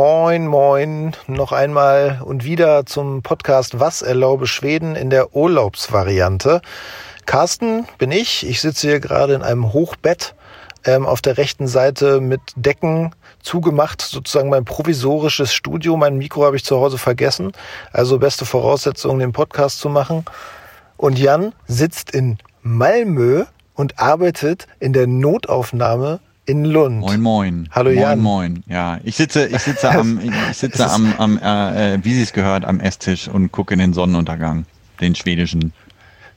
[0.00, 6.62] Moin, moin, noch einmal und wieder zum Podcast Was erlaube Schweden in der Urlaubsvariante.
[7.26, 8.46] Carsten bin ich.
[8.46, 10.36] Ich sitze hier gerade in einem Hochbett
[10.84, 15.96] ähm, auf der rechten Seite mit Decken zugemacht, sozusagen mein provisorisches Studio.
[15.96, 17.50] Mein Mikro habe ich zu Hause vergessen.
[17.92, 20.24] Also beste Voraussetzung, den Podcast zu machen.
[20.96, 27.00] Und Jan sitzt in Malmö und arbeitet in der Notaufnahme in Lund.
[27.00, 27.68] Moin, moin.
[27.72, 28.18] Hallo Jan.
[28.20, 28.64] Moin, moin.
[28.66, 32.64] Ja, ich sitze, ich sitze am, ich sitze am, am äh, wie Sie es gehört,
[32.64, 34.64] am Esstisch und gucke in den Sonnenuntergang,
[35.00, 35.72] den schwedischen.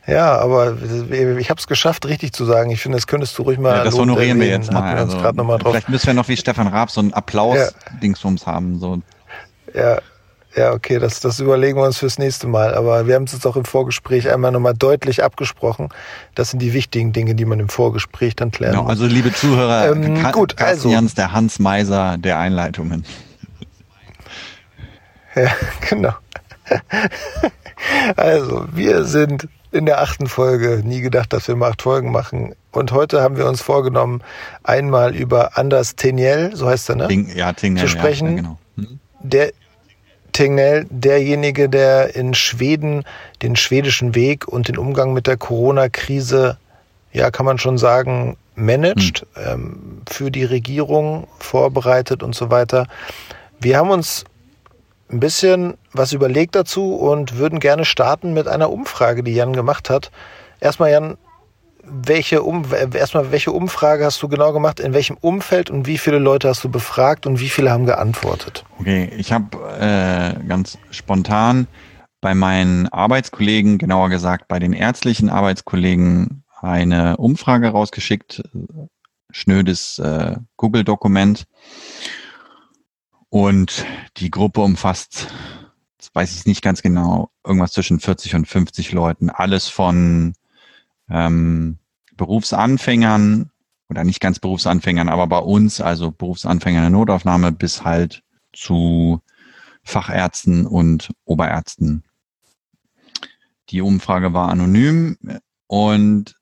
[0.08, 0.78] Ja, aber
[1.12, 2.72] ich habe es geschafft, richtig zu sagen.
[2.72, 3.78] Ich finde, das könntest du ruhig mal.
[3.78, 4.98] Ja, das honorieren wir jetzt mal.
[4.98, 5.72] Also, noch mal drauf.
[5.72, 8.52] Vielleicht müssen wir noch wie Stefan Raab so einen Applaus-Dingsbums ja.
[8.52, 8.80] haben.
[8.80, 9.00] So.
[9.74, 10.00] Ja,
[10.56, 12.74] ja, okay, das, das überlegen wir uns fürs nächste Mal.
[12.74, 15.90] Aber wir haben es jetzt auch im Vorgespräch einmal nochmal deutlich abgesprochen.
[16.36, 18.92] Das sind die wichtigen Dinge, die man im Vorgespräch dann klären genau, muss.
[18.92, 20.90] Also liebe Zuhörer, ähm, Ka gut, also.
[20.90, 23.06] Jans, der Hans Meiser der Einleitungen.
[25.36, 25.50] Ja,
[25.90, 26.14] genau.
[28.16, 30.82] Also, wir sind in der achten Folge.
[30.84, 32.54] Nie gedacht, dass wir mal acht Folgen machen.
[32.72, 34.22] Und heute haben wir uns vorgenommen,
[34.64, 37.08] einmal über Anders Teniel, so heißt er, ne?
[37.08, 38.28] Ting, ja, Teniel, zu sprechen.
[38.28, 38.58] Ja, genau.
[38.76, 39.00] Hm?
[39.22, 39.52] Der
[40.32, 43.04] Tegnell derjenige, der in Schweden
[43.42, 46.58] den schwedischen Weg und den Umgang mit der Corona-Krise,
[47.14, 49.44] ja, kann man schon sagen, managt, hm.
[49.46, 52.88] ähm, für die Regierung vorbereitet und so weiter.
[53.60, 54.26] Wir haben uns
[55.12, 59.90] ein bisschen was überlegt dazu und würden gerne starten mit einer Umfrage, die Jan gemacht
[59.90, 60.12] hat.
[60.60, 61.18] Erstmal, Jan,
[61.86, 66.20] welche um erstmal welche Umfrage hast du genau gemacht, in welchem Umfeld und wie viele
[66.20, 68.66] Leute hast du befragt und wie viele haben geantwortet?
[68.80, 71.68] Okay, ich habe äh, ganz spontan
[72.22, 78.44] bei meinen Arbeitskollegen, genauer gesagt bei den ärztlichen Arbeitskollegen, eine Umfrage rausgeschickt,
[79.32, 81.46] schnödes äh, Google-Dokument.
[83.30, 83.86] Und
[84.18, 85.28] die Gruppe umfasst,
[86.14, 89.30] weiß ich nicht ganz genau, irgendwas zwischen 40 und 50 Leuten.
[89.30, 90.34] Alles von
[91.12, 91.78] ähm,
[92.18, 93.52] Berufsanfängern
[93.90, 98.24] oder nicht ganz Berufsanfängern, aber bei uns, also Berufsanfänger in der Notaufnahme, bis halt
[98.54, 99.22] zu
[99.84, 102.04] Fachärzten und Oberärzten.
[103.70, 105.18] Die Umfrage war anonym
[105.68, 106.36] und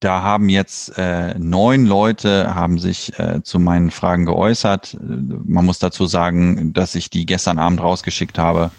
[0.00, 4.96] da haben jetzt äh, neun Leute haben sich äh, zu meinen Fragen geäußert.
[5.00, 8.72] Man muss dazu sagen, dass ich die gestern Abend rausgeschickt habe.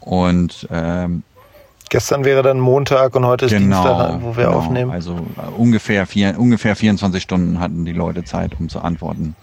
[0.00, 1.22] Und ähm,
[1.92, 4.56] Gestern wäre dann Montag und heute ist genau, Dienstag, wo wir genau.
[4.56, 4.90] aufnehmen.
[4.90, 9.36] Also äh, ungefähr, vier, ungefähr 24 Stunden hatten die Leute Zeit, um zu antworten.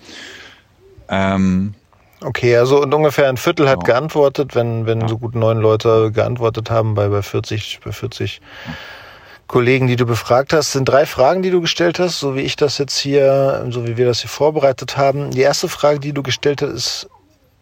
[1.09, 1.75] Ähm,
[2.21, 3.93] okay, also und ungefähr ein Viertel hat ja.
[3.93, 5.07] geantwortet, wenn, wenn ja.
[5.07, 8.73] so gut neun Leute geantwortet haben bei, bei 40, bei 40 ja.
[9.45, 10.71] Kollegen, die du befragt hast.
[10.71, 13.95] sind drei Fragen, die du gestellt hast, so wie ich das jetzt hier, so wie
[13.95, 15.29] wir das hier vorbereitet haben.
[15.29, 17.09] Die erste Frage, die du gestellt hast, ist,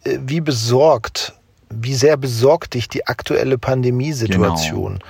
[0.06, 1.37] äh, wie besorgt
[1.70, 4.94] wie sehr besorgt dich die aktuelle Pandemiesituation?
[4.94, 5.06] Genau.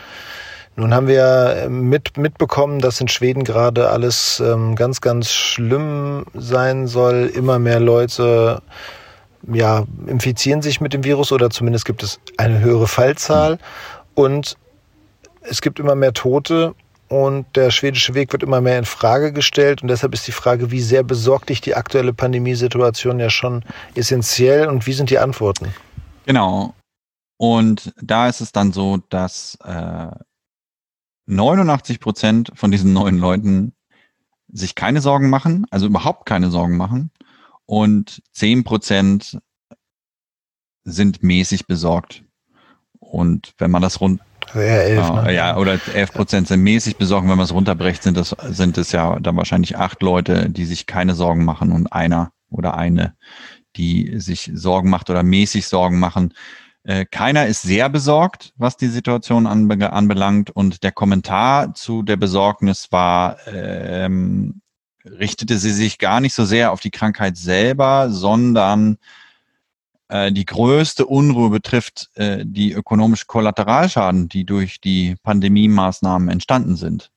[0.80, 6.86] Nun haben wir mit, mitbekommen, dass in Schweden gerade alles ähm, ganz, ganz schlimm sein
[6.86, 7.32] soll.
[7.34, 8.62] Immer mehr Leute
[9.52, 13.54] ja, infizieren sich mit dem Virus oder zumindest gibt es eine höhere Fallzahl.
[13.54, 13.58] Mhm.
[14.14, 14.58] Und
[15.42, 16.76] es gibt immer mehr Tote
[17.08, 19.82] und der schwedische Weg wird immer mehr in Frage gestellt.
[19.82, 23.64] Und deshalb ist die Frage, wie sehr besorgt dich die aktuelle Pandemiesituation ja schon
[23.96, 25.74] essentiell und wie sind die Antworten?
[26.28, 26.76] Genau.
[27.38, 30.12] Und da ist es dann so, dass äh,
[31.26, 33.74] 89 Prozent von diesen neuen Leuten
[34.50, 37.12] sich keine Sorgen machen, also überhaupt keine Sorgen machen.
[37.66, 39.40] Und 10 Prozent
[40.84, 42.24] sind mäßig besorgt.
[43.00, 44.22] Und wenn man das rund
[44.54, 45.34] ja, elf, ne?
[45.34, 47.28] ja, oder 11 Prozent sind mäßig besorgt.
[47.28, 50.86] Wenn man es runterbrecht, sind das, sind es ja dann wahrscheinlich acht Leute, die sich
[50.86, 53.16] keine Sorgen machen und einer oder eine,
[53.78, 56.34] die sich Sorgen macht oder mäßig Sorgen machen.
[56.84, 60.50] Äh, keiner ist sehr besorgt, was die Situation anbe anbelangt.
[60.50, 64.62] Und der Kommentar zu der Besorgnis war, ähm,
[65.06, 68.98] richtete sie sich gar nicht so sehr auf die Krankheit selber, sondern
[70.10, 77.12] äh, die größte Unruhe betrifft äh, die ökonomischen Kollateralschaden, die durch die Pandemie-Maßnahmen entstanden sind.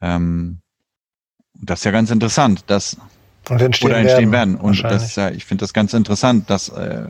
[0.00, 0.60] Ähm,
[1.54, 2.96] das ist ja ganz interessant, dass
[3.48, 4.54] und entstehen oder entstehen werden.
[4.54, 4.64] werden.
[4.64, 7.06] Und das ist ja, ich finde das ganz interessant, dass äh,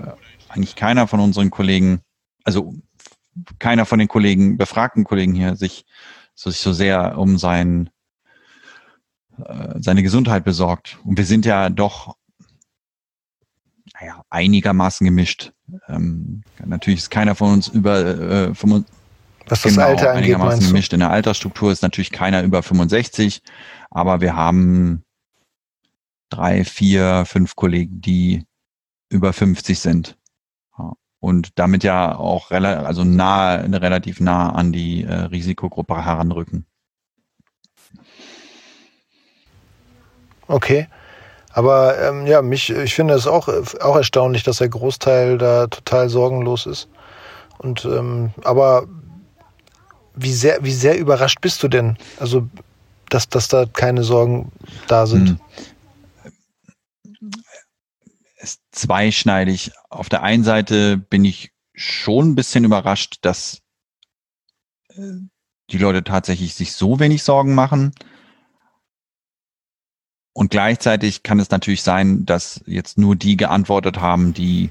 [0.49, 2.01] eigentlich keiner von unseren Kollegen,
[2.45, 2.75] also
[3.59, 5.85] keiner von den Kollegen, befragten Kollegen hier, sich,
[6.35, 7.91] so, sich so sehr um sein,
[9.45, 10.99] äh, seine Gesundheit besorgt.
[11.05, 12.17] Und wir sind ja doch
[14.01, 15.53] naja, einigermaßen gemischt.
[15.89, 18.87] Ähm, natürlich ist keiner von uns über äh, 25,
[19.47, 20.93] was das genau, Alter angeht, einigermaßen gemischt.
[20.93, 23.43] In der Altersstruktur ist natürlich keiner über 65,
[23.91, 25.05] aber wir haben
[26.31, 28.45] drei, vier, fünf Kollegen, die
[29.09, 30.17] über 50 sind.
[31.21, 36.65] Und damit ja auch also nah, relativ nah an die äh, Risikogruppe heranrücken.
[40.47, 40.87] Okay.
[41.53, 43.49] Aber ähm, ja, mich, ich finde es auch,
[43.81, 46.89] auch erstaunlich, dass der Großteil da total sorgenlos ist.
[47.59, 48.87] Und ähm, aber
[50.15, 51.97] wie sehr, wie sehr überrascht bist du denn?
[52.21, 52.49] Also,
[53.09, 54.53] dass, dass da keine Sorgen
[54.87, 55.31] da sind.
[55.31, 55.41] Hm.
[58.49, 59.73] Es zweischneidig.
[59.91, 63.61] Auf der einen Seite bin ich schon ein bisschen überrascht, dass
[64.89, 65.03] äh,
[65.71, 67.93] die Leute tatsächlich sich so wenig Sorgen machen.
[70.33, 74.71] Und gleichzeitig kann es natürlich sein, dass jetzt nur die geantwortet haben, die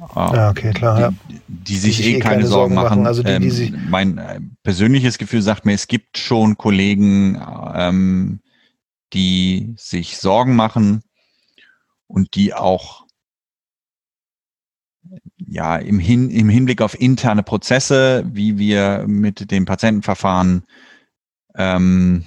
[0.00, 1.40] äh, ja, okay, klar, die, ja.
[1.46, 3.06] die sich die eh, keine, keine Sorgen, Sorgen machen.
[3.06, 7.40] Also die, ähm, sich mein äh, persönliches Gefühl sagt mir, es gibt schon Kollegen,
[7.74, 8.40] ähm,
[9.12, 11.02] die sich Sorgen machen
[12.10, 13.06] und die auch
[15.38, 20.64] ja im, Hin, im Hinblick auf interne Prozesse, wie wir mit den Patienten verfahren,
[21.56, 22.24] ähm,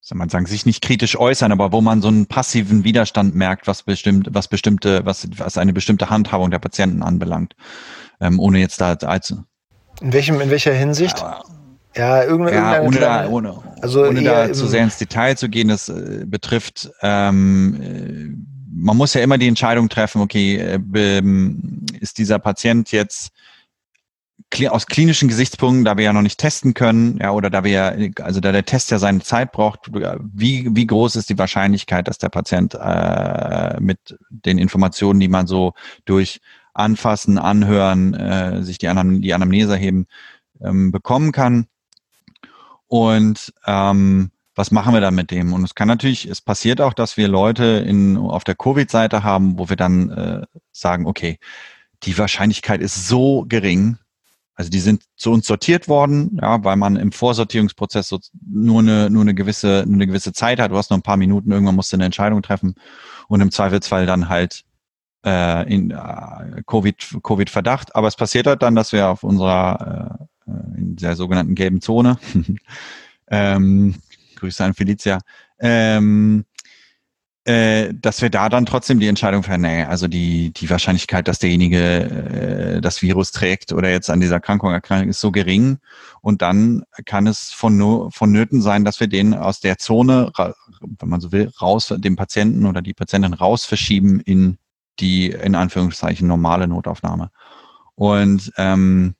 [0.00, 3.66] soll man sagen, sich nicht kritisch äußern, aber wo man so einen passiven Widerstand merkt,
[3.66, 7.54] was bestimmt, was bestimmte, was, was eine bestimmte Handhabung der Patienten anbelangt,
[8.20, 9.44] ähm, ohne jetzt da allzu.
[10.00, 11.18] In welchem, in welcher Hinsicht?
[11.18, 11.42] Ja,
[11.96, 15.68] ja, irgendeine, ja ohne, da, ohne, also ohne da zu sehr ins Detail zu gehen,
[15.68, 21.22] das äh, betrifft, ähm, äh, man muss ja immer die Entscheidung treffen, okay, äh,
[22.00, 23.32] ist dieser Patient jetzt
[24.68, 28.40] aus klinischen Gesichtspunkten, da wir ja noch nicht testen können, ja, oder da wir, also
[28.40, 32.28] da der Test ja seine Zeit braucht, wie, wie groß ist die Wahrscheinlichkeit, dass der
[32.28, 35.72] Patient äh, mit den Informationen, die man so
[36.04, 36.40] durch
[36.72, 40.06] Anfassen, Anhören, äh, sich die, Anam die Anamnese heben,
[40.62, 41.66] ähm, bekommen kann?
[42.86, 45.52] Und ähm, was machen wir dann mit dem?
[45.52, 49.58] Und es kann natürlich, es passiert auch, dass wir Leute in, auf der Covid-Seite haben,
[49.58, 51.38] wo wir dann äh, sagen, okay,
[52.04, 53.98] die Wahrscheinlichkeit ist so gering,
[54.56, 59.10] also die sind zu uns sortiert worden, ja, weil man im Vorsortierungsprozess so nur eine,
[59.10, 60.70] nur eine gewisse, nur eine gewisse Zeit hat.
[60.70, 62.76] Du hast nur ein paar Minuten, irgendwann musst du eine Entscheidung treffen
[63.26, 64.64] und im Zweifelsfall dann halt
[65.26, 67.96] äh, in äh, Covid, Covid-Verdacht.
[67.96, 72.18] Aber es passiert halt dann, dass wir auf unserer äh, in der sogenannten gelben Zone,
[73.28, 73.94] ähm,
[74.36, 75.20] Grüße an Felicia,
[75.58, 76.44] ähm,
[77.46, 81.78] äh, dass wir da dann trotzdem die Entscheidung fällen, also die, die Wahrscheinlichkeit, dass derjenige
[81.78, 85.76] äh, das Virus trägt oder jetzt an dieser Erkrankung erkrankt, ist so gering.
[86.22, 91.20] Und dann kann es von vonnöten sein, dass wir den aus der Zone, wenn man
[91.20, 94.56] so will, raus, den Patienten oder die Patientin raus verschieben in
[94.98, 97.30] die, in Anführungszeichen, normale Notaufnahme.
[97.94, 99.16] Und ähm,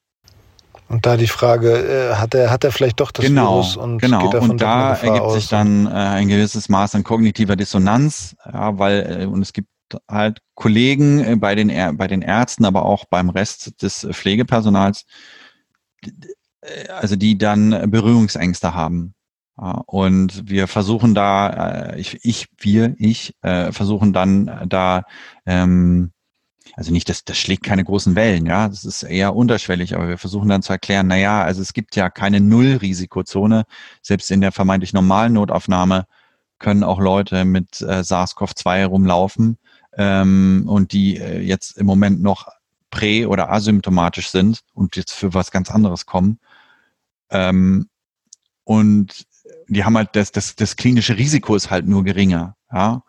[0.88, 3.98] und da die Frage, äh, hat er hat er vielleicht doch das genau, Virus und
[3.98, 4.22] genau.
[4.22, 8.78] geht davon und da ergibt sich dann äh, ein gewisses Maß an kognitiver Dissonanz, ja,
[8.78, 9.68] weil äh, und es gibt
[10.08, 15.04] halt Kollegen äh, bei den bei den Ärzten, aber auch beim Rest des Pflegepersonals,
[16.02, 19.14] äh, also die dann Berührungsängste haben.
[19.56, 25.04] Und wir versuchen da, äh, ich, ich wir, ich äh, versuchen dann da
[25.46, 26.10] ähm,
[26.74, 30.18] also nicht, das, das schlägt keine großen Wellen, ja, das ist eher unterschwellig, aber wir
[30.18, 33.64] versuchen dann zu erklären, na ja, also es gibt ja keine Null-Risikozone,
[34.02, 36.06] selbst in der vermeintlich normalen Notaufnahme
[36.58, 39.58] können auch Leute mit äh, SARS-CoV-2 rumlaufen
[39.96, 42.48] ähm, und die äh, jetzt im Moment noch
[42.90, 46.38] prä- oder asymptomatisch sind und jetzt für was ganz anderes kommen.
[47.30, 47.88] Ähm,
[48.64, 49.26] und
[49.68, 53.02] die haben halt das, das, das klinische Risiko ist halt nur geringer, ja.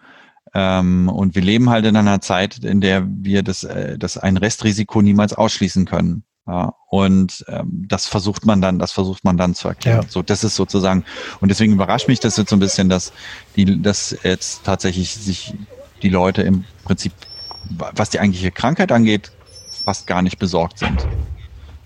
[0.58, 4.38] Ähm, und wir leben halt in einer Zeit, in der wir das, äh, das ein
[4.38, 6.24] Restrisiko niemals ausschließen können.
[6.48, 10.04] Ja, und ähm, das versucht man dann, das versucht man dann zu erklären.
[10.04, 10.10] Ja.
[10.10, 11.04] So, das ist sozusagen,
[11.42, 13.12] und deswegen überrascht mich das jetzt so ein bisschen, dass
[13.56, 15.56] die, dass jetzt tatsächlich sich
[16.04, 17.12] die Leute im Prinzip,
[17.70, 19.32] was die eigentliche Krankheit angeht,
[19.84, 21.06] fast gar nicht besorgt sind.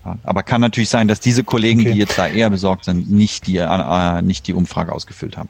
[0.04, 1.92] Ja, aber kann natürlich sein, dass diese Kollegen, okay.
[1.92, 5.48] die jetzt da eher besorgt sind, nicht die, äh, nicht die Umfrage ausgefüllt haben.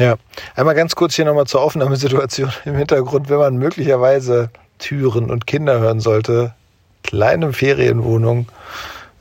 [0.00, 0.16] Ja,
[0.56, 5.78] einmal ganz kurz hier nochmal zur Aufnahmesituation im Hintergrund, wenn man möglicherweise Türen und Kinder
[5.78, 6.54] hören sollte.
[7.02, 8.46] Kleine Ferienwohnung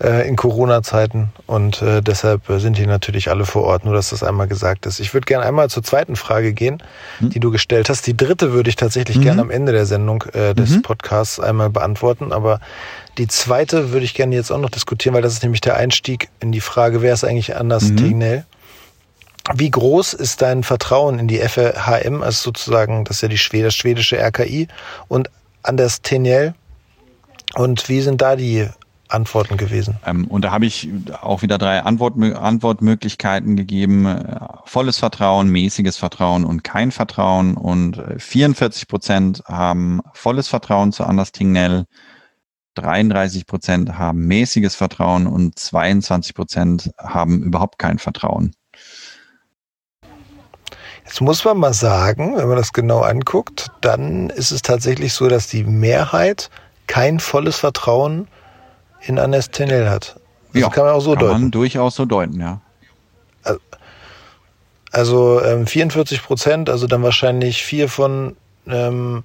[0.02, 4.24] äh, in Corona-Zeiten und äh, deshalb sind hier natürlich alle vor Ort, nur dass das
[4.24, 5.02] einmal gesagt ist.
[5.02, 6.82] Ich würde gerne einmal zur zweiten Frage gehen,
[7.18, 7.32] hm?
[7.32, 8.08] die du gestellt hast.
[8.08, 9.24] Die dritte würde ich tatsächlich mhm.
[9.24, 10.82] gerne am Ende der Sendung äh, des mhm.
[10.84, 12.62] Podcasts einmal beantworten, aber
[13.18, 16.30] die zweite würde ich gerne jetzt auch noch diskutieren, weil das ist nämlich der Einstieg
[16.40, 17.98] in die Frage, wer ist eigentlich Anders mhm.
[17.98, 18.46] Tegnell?
[19.54, 23.66] Wie groß ist dein Vertrauen in die FHM, also sozusagen, das ist ja die Schwed
[23.66, 24.68] das schwedische RKI
[25.08, 25.30] und
[25.64, 26.54] Anders Teniel?
[27.56, 28.68] Und wie sind da die
[29.10, 29.98] Antworten gewesen.
[30.06, 30.88] Ähm, und da habe ich
[31.22, 34.08] auch wieder drei Antwort, Antwortmöglichkeiten gegeben.
[34.66, 37.58] Volles Vertrauen, mäßiges Vertrauen und kein Vertrauen.
[37.58, 41.86] Und 44 äh, Prozent haben volles Vertrauen zu Anders Tingnell.
[42.76, 48.54] 33 Prozent haben mäßiges Vertrauen und 22 Prozent haben überhaupt kein Vertrauen.
[51.10, 55.28] Jetzt muss man mal sagen, wenn man das genau anguckt, dann ist es tatsächlich so,
[55.28, 56.52] dass die Mehrheit
[56.86, 58.28] kein volles Vertrauen
[59.02, 60.20] in Anes Tenel hat.
[60.54, 61.32] Das ja, kann man auch so kann deuten.
[61.32, 62.62] Kann man durchaus so deuten, ja.
[64.92, 68.36] Also ähm, 44 Prozent, also dann wahrscheinlich vier von
[68.68, 69.24] ähm,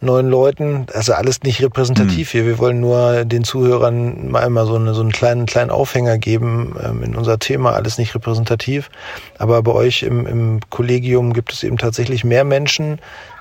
[0.00, 2.30] neun Leuten, also alles nicht repräsentativ mhm.
[2.32, 2.46] hier.
[2.46, 6.74] Wir wollen nur den Zuhörern mal einmal so, eine, so einen kleinen, kleinen Aufhänger geben
[6.82, 8.90] ähm, in unser Thema, alles nicht repräsentativ.
[9.38, 12.98] Aber bei euch im, im Kollegium gibt es eben tatsächlich mehr Menschen,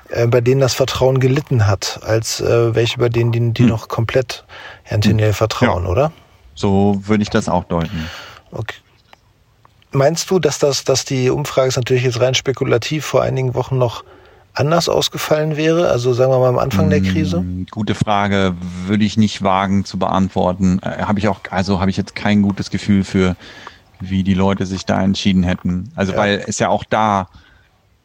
[0.09, 3.69] äh, bei denen das Vertrauen gelitten hat, als äh, welche, bei denen die, die mhm.
[3.69, 4.43] noch komplett
[4.83, 5.89] Herrn Tenier vertrauen, ja.
[5.89, 6.11] oder?
[6.55, 8.09] So würde ich das auch deuten.
[8.51, 8.75] Okay.
[9.91, 13.77] Meinst du, dass das, dass die Umfrage ist natürlich jetzt rein spekulativ vor einigen Wochen
[13.77, 14.03] noch
[14.59, 15.89] anders ausgefallen wäre?
[15.89, 17.41] Also sagen wir mal am Anfang der Krise?
[17.41, 20.79] Mm, gute Frage, würde ich nicht wagen zu beantworten.
[20.83, 23.37] Äh, habe ich auch, also habe ich jetzt kein gutes Gefühl für,
[24.01, 25.91] wie die Leute sich da entschieden hätten.
[25.95, 26.17] Also ja.
[26.17, 27.29] weil es ja auch da,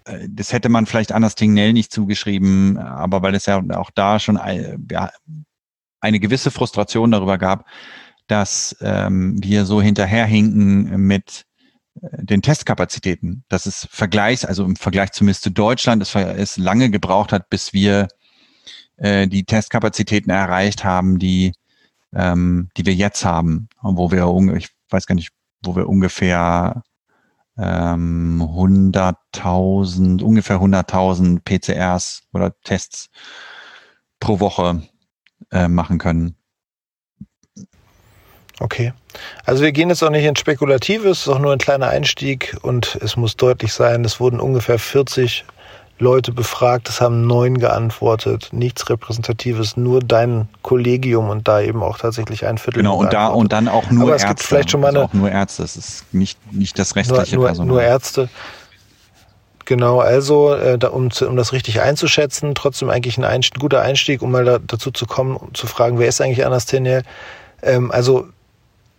[0.04, 4.20] äh, das hätte man vielleicht Anders Tingnell nicht zugeschrieben, aber weil es ja auch da
[4.20, 4.38] schon
[4.90, 5.10] ja,
[6.00, 7.66] eine gewisse Frustration darüber gab,
[8.28, 11.46] dass ähm, wir so hinterherhinken mit
[11.94, 13.44] den Testkapazitäten.
[13.48, 17.72] Das ist Vergleichs, also im Vergleich zumindest zu Deutschland, es, es lange gebraucht hat, bis
[17.72, 18.08] wir
[18.96, 21.52] äh, die Testkapazitäten erreicht haben, die,
[22.12, 25.30] ähm, die wir jetzt haben, wo wir, ich weiß gar nicht,
[25.62, 26.82] wo wir ungefähr
[27.56, 33.08] ähm, 100.000, ungefähr 100.000 PCRs oder Tests
[34.18, 34.82] pro Woche
[35.52, 36.36] äh, machen können.
[38.58, 38.92] Okay.
[39.44, 42.56] Also wir gehen jetzt auch nicht in Spekulatives, es ist auch nur ein kleiner Einstieg
[42.62, 45.44] und es muss deutlich sein, es wurden ungefähr 40
[45.98, 51.98] Leute befragt, es haben neun geantwortet, nichts Repräsentatives, nur dein Kollegium und da eben auch
[51.98, 52.78] tatsächlich ein Viertel.
[52.78, 54.34] Genau, und da und dann auch nur Aber es Ärzte.
[54.34, 56.96] Gibt vielleicht schon mal also eine, also auch nur Ärzte, das ist nicht, nicht das
[56.96, 57.68] restliche nur, Personal.
[57.68, 58.28] Nur Ärzte.
[59.66, 64.20] Genau, also äh, da, um, um das richtig einzuschätzen, trotzdem eigentlich ein Einstieg, guter Einstieg,
[64.20, 67.02] um mal da, dazu zu kommen, um zu fragen, wer ist eigentlich Anastenia?
[67.62, 68.26] Ähm, also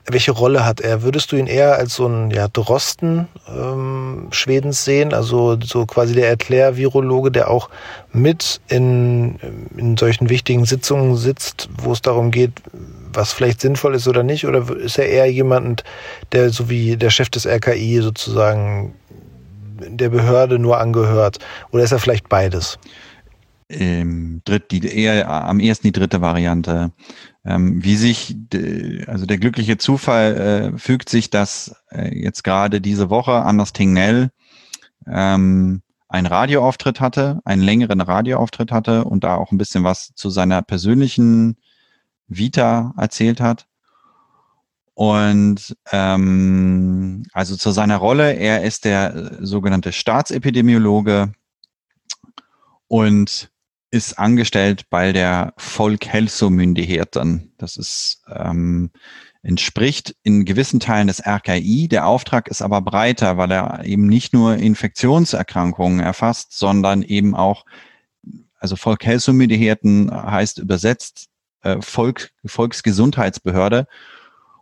[0.07, 1.01] welche Rolle hat er?
[1.01, 6.13] Würdest du ihn eher als so ein ja, Drosten ähm, Schwedens sehen, also so quasi
[6.13, 7.69] der Erklärvirologe, der auch
[8.11, 9.39] mit in,
[9.75, 12.51] in solchen wichtigen Sitzungen sitzt, wo es darum geht,
[13.13, 14.45] was vielleicht sinnvoll ist oder nicht?
[14.45, 15.83] Oder ist er eher jemand,
[16.31, 18.93] der so wie der Chef des RKI sozusagen
[19.79, 21.39] der Behörde nur angehört?
[21.71, 22.77] Oder ist er vielleicht beides?
[23.69, 26.91] Ähm, dritt, die, eher am ersten die dritte Variante
[27.47, 28.35] wie sich,
[29.07, 34.31] also der glückliche Zufall äh, fügt sich, dass äh, jetzt gerade diese Woche Anders Tingnell
[35.07, 40.31] ähm, einen Radioauftritt hatte, einen längeren Radioauftritt hatte und da auch ein bisschen was zu
[40.31, 41.57] seiner persönlichen
[42.27, 43.67] Vita erzählt hat.
[44.95, 51.33] Und ähm, also zu seiner Rolle, er ist der äh, sogenannte Staatsepidemiologe
[52.87, 53.51] und
[53.95, 57.53] ist angestellt bei der Folkhälsomyndigheten.
[57.57, 58.91] Das ist ähm,
[59.41, 61.87] entspricht in gewissen Teilen des RKI.
[61.87, 67.65] Der Auftrag ist aber breiter, weil er eben nicht nur Infektionserkrankungen erfasst, sondern eben auch,
[68.59, 71.29] also Volkshelsemyndigheten heißt übersetzt
[71.61, 73.87] äh, Volk, Volksgesundheitsbehörde.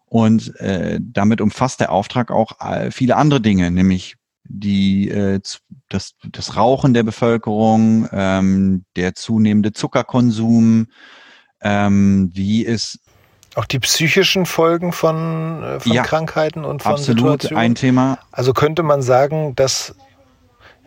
[0.06, 4.16] Und äh, damit umfasst der Auftrag auch äh, viele andere Dinge, nämlich
[4.54, 5.40] die, äh,
[5.90, 10.88] das, das Rauchen der Bevölkerung, ähm, der zunehmende Zuckerkonsum,
[11.62, 13.00] ähm, wie es
[13.56, 17.64] auch die psychischen Folgen von, äh, von ja, Krankheiten und von absolut Situationen.
[17.64, 18.20] ein Thema.
[18.32, 19.96] Also könnte man sagen, dass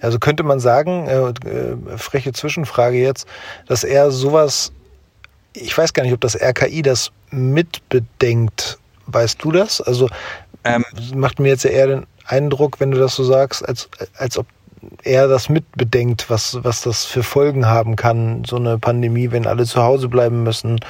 [0.01, 3.27] also könnte man sagen, äh, äh, freche Zwischenfrage jetzt,
[3.67, 4.73] dass er sowas,
[5.55, 8.79] ich weiß gar nicht, ob das RKI das mitbedenkt.
[9.07, 9.81] Weißt du das?
[9.81, 10.11] Also
[10.65, 14.47] ähm, macht mir jetzt eher den Eindruck, wenn du das so sagst, als, als ob
[15.03, 19.65] er das mitbedenkt, was, was das für Folgen haben kann, so eine Pandemie, wenn alle
[19.65, 20.81] zu Hause bleiben müssen.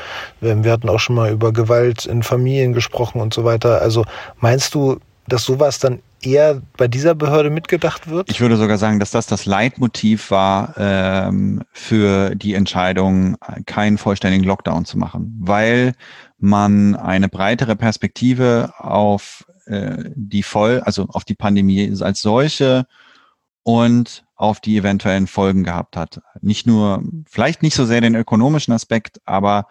[0.40, 3.80] Wir hatten auch schon mal über Gewalt in Familien gesprochen und so weiter.
[3.80, 4.04] Also
[4.40, 8.30] meinst du, dass sowas dann eher bei dieser Behörde mitgedacht wird?
[8.30, 14.44] Ich würde sogar sagen, dass das das Leitmotiv war ähm, für die Entscheidung, keinen vollständigen
[14.44, 15.94] Lockdown zu machen, weil
[16.38, 22.86] man eine breitere Perspektive auf äh, die voll, also auf die Pandemie als solche
[23.62, 26.20] und auf die eventuellen Folgen gehabt hat.
[26.40, 29.66] Nicht nur, vielleicht nicht so sehr den ökonomischen Aspekt, aber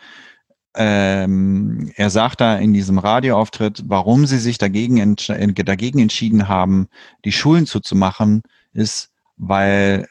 [0.76, 6.88] ähm, er sagt da in diesem Radioauftritt, warum sie sich dagegen, entsch dagegen entschieden haben,
[7.24, 10.08] die Schulen zuzumachen, ist, weil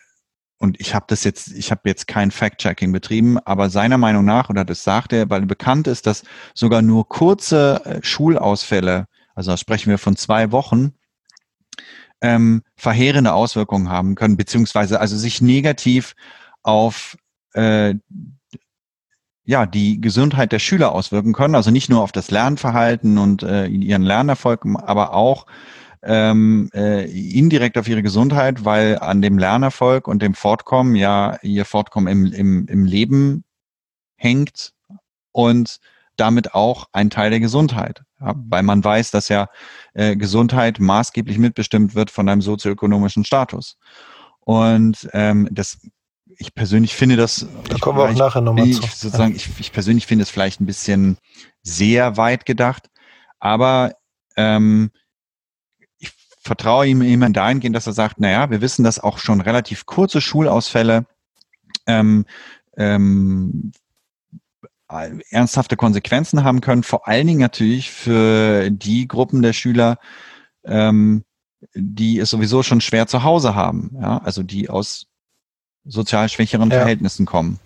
[0.58, 4.48] und ich habe das jetzt, ich habe jetzt kein Fact-Checking betrieben, aber seiner Meinung nach,
[4.48, 6.22] oder das sagt er, weil bekannt ist, dass
[6.54, 10.94] sogar nur kurze äh, Schulausfälle, also da sprechen wir von zwei Wochen,
[12.20, 16.14] ähm, verheerende Auswirkungen haben können, beziehungsweise also sich negativ
[16.62, 17.16] auf
[17.52, 17.94] äh,
[19.44, 23.66] ja, die Gesundheit der Schüler auswirken können, also nicht nur auf das Lernverhalten und äh,
[23.66, 25.46] ihren Lernerfolg, aber auch
[26.02, 31.64] ähm, äh, indirekt auf ihre Gesundheit, weil an dem Lernerfolg und dem Fortkommen ja ihr
[31.64, 33.44] Fortkommen im, im, im Leben
[34.16, 34.72] hängt
[35.32, 35.78] und
[36.16, 38.02] damit auch ein Teil der Gesundheit.
[38.20, 39.48] Ja, weil man weiß, dass ja
[39.94, 43.76] äh, Gesundheit maßgeblich mitbestimmt wird von einem sozioökonomischen Status.
[44.40, 45.78] Und ähm, das
[46.38, 47.46] ich persönlich finde das.
[47.68, 48.82] Da kommen wir auch nachher nochmal zu.
[48.82, 49.36] Sozusagen, ja.
[49.36, 51.18] ich, ich persönlich finde es vielleicht ein bisschen
[51.62, 52.90] sehr weit gedacht,
[53.38, 53.94] aber
[54.36, 54.90] ähm,
[55.98, 59.86] ich vertraue ihm immer dahingehend, dass er sagt, naja, wir wissen, dass auch schon relativ
[59.86, 61.06] kurze Schulausfälle
[61.86, 62.26] ähm,
[62.76, 63.72] ähm,
[64.88, 69.98] ernsthafte Konsequenzen haben können, vor allen Dingen natürlich für die Gruppen der Schüler,
[70.64, 71.24] ähm,
[71.74, 75.06] die es sowieso schon schwer zu Hause haben, ja, also die aus
[75.84, 76.78] sozial schwächeren ja.
[76.78, 77.58] Verhältnissen kommen.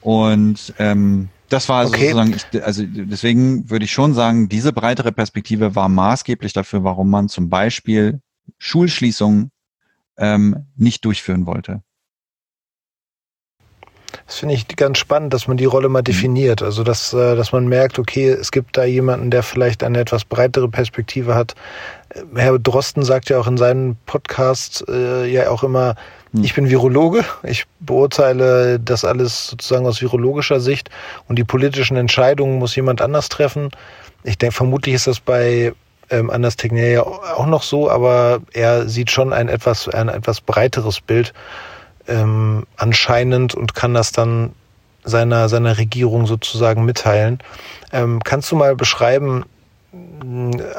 [0.00, 2.12] Und ähm, das war also okay.
[2.12, 7.10] sozusagen, ich, also deswegen würde ich schon sagen, diese breitere Perspektive war maßgeblich dafür, warum
[7.10, 8.20] man zum Beispiel
[8.58, 9.50] Schulschließungen
[10.16, 11.82] ähm, nicht durchführen wollte.
[14.32, 16.04] Das finde ich ganz spannend, dass man die Rolle mal mhm.
[16.04, 16.62] definiert.
[16.62, 20.24] Also dass, äh, dass man merkt, okay, es gibt da jemanden, der vielleicht eine etwas
[20.24, 21.54] breitere Perspektive hat.
[22.34, 25.96] Herr Drosten sagt ja auch in seinem Podcast äh, ja auch immer,
[26.32, 26.44] hm.
[26.44, 27.26] Ich bin Virologe.
[27.42, 30.88] Ich beurteile das alles sozusagen aus virologischer Sicht
[31.28, 33.68] und die politischen Entscheidungen muss jemand anders treffen.
[34.24, 35.74] Ich denke, vermutlich ist das bei
[36.08, 40.40] ähm, Anders Tegner ja auch noch so, aber er sieht schon ein etwas, ein etwas
[40.40, 41.34] breiteres Bild
[42.08, 44.52] ähm, anscheinend und kann das dann
[45.04, 47.38] seiner, seiner Regierung sozusagen mitteilen.
[47.92, 49.44] Ähm, kannst du mal beschreiben,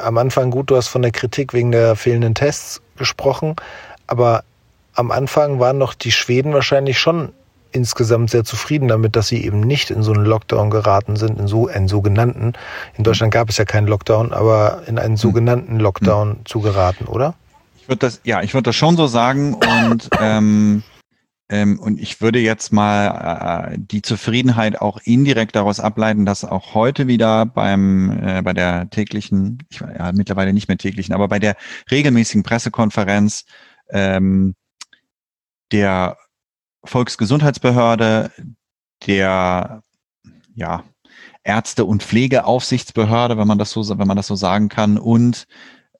[0.02, 3.54] am Anfang gut, du hast von der Kritik wegen der fehlenden Tests gesprochen,
[4.06, 4.44] aber
[4.94, 7.32] am Anfang waren noch die Schweden wahrscheinlich schon
[7.74, 11.48] insgesamt sehr zufrieden damit, dass sie eben nicht in so einen Lockdown geraten sind, in
[11.48, 12.52] so einen sogenannten.
[12.96, 16.38] In Deutschland gab es ja keinen Lockdown, aber in einen sogenannten Lockdown hm.
[16.44, 17.34] zu geraten, oder?
[17.80, 20.84] Ich würde das, ja, ich würde das schon so sagen und ähm,
[21.62, 27.06] und ich würde jetzt mal äh, die Zufriedenheit auch indirekt daraus ableiten, dass auch heute
[27.06, 31.56] wieder beim äh, bei der täglichen, ich, ja, mittlerweile nicht mehr täglichen, aber bei der
[31.90, 33.44] regelmäßigen Pressekonferenz
[33.90, 34.54] ähm,
[35.72, 36.16] der
[36.84, 38.30] Volksgesundheitsbehörde,
[39.06, 39.82] der
[40.54, 40.84] ja,
[41.42, 45.46] Ärzte- und Pflegeaufsichtsbehörde, wenn man das so, wenn man das so sagen kann, und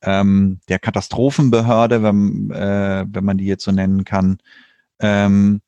[0.03, 4.38] ähm, der Katastrophenbehörde, wenn, äh, wenn man die jetzt so nennen kann,
[5.05, 5.61] ähm,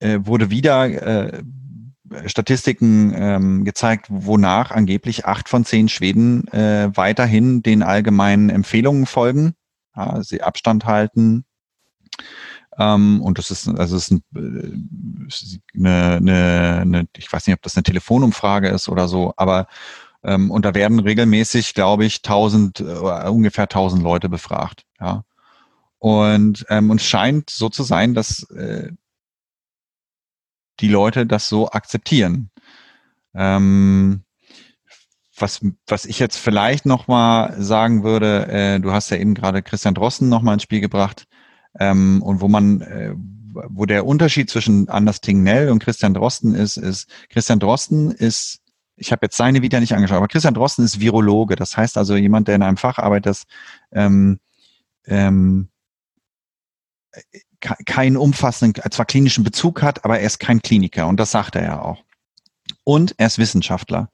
[0.00, 1.42] äh, wurde wieder äh,
[2.26, 9.54] Statistiken ähm, gezeigt, wonach angeblich acht von zehn Schweden äh, weiterhin den allgemeinen Empfehlungen folgen,
[9.96, 11.44] ja, sie Abstand halten,
[12.78, 17.76] ähm, und das ist, also ist äh, eine, eine, eine, ich weiß nicht, ob das
[17.76, 19.66] eine Telefonumfrage ist oder so, aber
[20.24, 24.84] ähm, und da werden regelmäßig, glaube ich, tausend, äh, ungefähr tausend Leute befragt.
[25.00, 25.24] Ja.
[25.98, 28.90] Und ähm, uns scheint so zu sein, dass äh,
[30.80, 32.50] die Leute das so akzeptieren.
[33.34, 34.24] Ähm,
[35.36, 39.94] was, was ich jetzt vielleicht nochmal sagen würde, äh, du hast ja eben gerade Christian
[39.94, 41.26] Drosten nochmal ins Spiel gebracht,
[41.78, 46.76] ähm, und wo man, äh, wo der Unterschied zwischen Anders Tingnell und Christian Drosten ist,
[46.76, 48.60] ist, Christian Drosten ist,
[48.96, 51.56] ich habe jetzt seine Vita nicht angeschaut, aber Christian Drosten ist Virologe.
[51.56, 53.44] Das heißt also jemand, der in einem Fach arbeitet, das
[53.92, 54.38] ähm,
[55.06, 55.68] ähm,
[57.60, 61.62] keinen umfassenden, zwar klinischen Bezug hat, aber er ist kein Kliniker und das sagt er
[61.62, 62.02] ja auch.
[62.84, 64.10] Und er ist Wissenschaftler.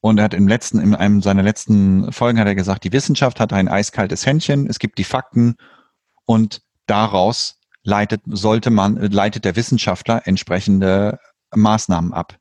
[0.00, 3.38] Und er hat im letzten, in einem seiner letzten Folgen hat er gesagt, die Wissenschaft
[3.38, 5.54] hat ein eiskaltes Händchen, es gibt die Fakten
[6.24, 11.20] und daraus leitet, sollte man, leitet der Wissenschaftler entsprechende
[11.54, 12.36] Maßnahmen ab.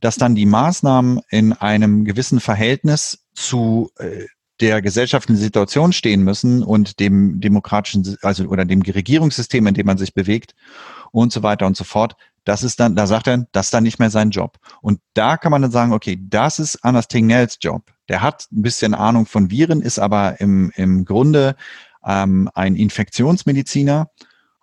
[0.00, 4.26] Dass dann die Maßnahmen in einem gewissen Verhältnis zu äh,
[4.60, 9.98] der gesellschaftlichen Situation stehen müssen und dem demokratischen, also oder dem Regierungssystem, in dem man
[9.98, 10.54] sich bewegt
[11.12, 12.16] und so weiter und so fort.
[12.44, 14.58] Das ist dann, da sagt er, das ist dann nicht mehr sein Job.
[14.80, 17.82] Und da kann man dann sagen, okay, das ist Anders Tingnells Job.
[18.08, 21.56] Der hat ein bisschen Ahnung von Viren, ist aber im, im Grunde
[22.04, 24.10] ähm, ein Infektionsmediziner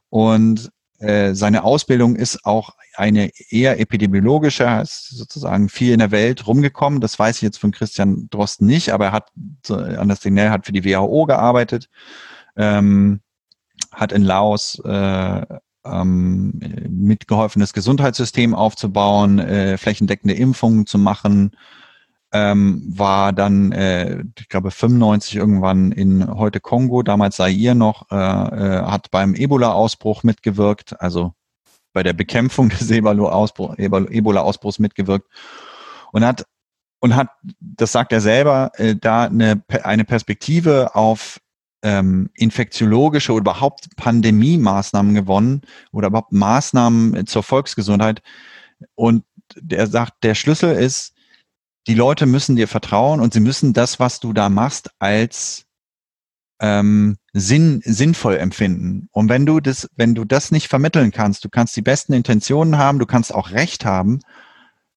[0.10, 7.02] und äh, seine Ausbildung ist auch eine eher epidemiologische, sozusagen viel in der Welt rumgekommen.
[7.02, 9.30] Das weiß ich jetzt von Christian Drosten nicht, aber er hat,
[9.70, 11.90] Anders Dignell hat für die WHO gearbeitet,
[12.56, 13.22] ähm,
[13.92, 15.46] hat in Laos äh,
[15.86, 21.52] ähm, mitgeholfen, das Gesundheitssystem aufzubauen, äh, flächendeckende Impfungen zu machen,
[22.32, 28.10] ähm, war dann, äh, ich glaube, 95 irgendwann in heute Kongo, damals sei ihr noch,
[28.12, 31.34] äh, äh, hat beim Ebola-Ausbruch mitgewirkt, also
[31.94, 35.28] bei der Bekämpfung des Ebola-Ausbruchs mitgewirkt
[36.12, 36.46] und hat
[37.00, 37.28] und hat,
[37.60, 41.42] das sagt er selber, äh, da eine, eine Perspektive auf
[41.84, 48.22] ähm, infektiologische oder überhaupt Pandemie-Maßnahmen gewonnen oder überhaupt Maßnahmen zur Volksgesundheit.
[48.96, 49.26] Und
[49.56, 51.14] der sagt, der Schlüssel ist,
[51.88, 55.66] die Leute müssen dir vertrauen und sie müssen das, was du da machst, als
[56.64, 59.10] ähm, sinn, sinnvoll empfinden.
[59.12, 62.78] Und wenn du das, wenn du das nicht vermitteln kannst, du kannst die besten Intentionen
[62.78, 64.22] haben, du kannst auch Recht haben,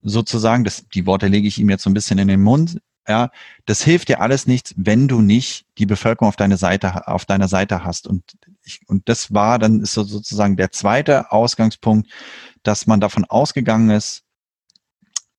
[0.01, 3.31] sozusagen, das, die Worte lege ich ihm jetzt so ein bisschen in den Mund, ja,
[3.67, 7.49] das hilft dir alles nichts, wenn du nicht die Bevölkerung auf deine Seite, auf deiner
[7.49, 8.07] Seite hast.
[8.07, 8.23] Und
[8.63, 12.09] ich, und das war dann ist so sozusagen der zweite Ausgangspunkt,
[12.63, 14.23] dass man davon ausgegangen ist,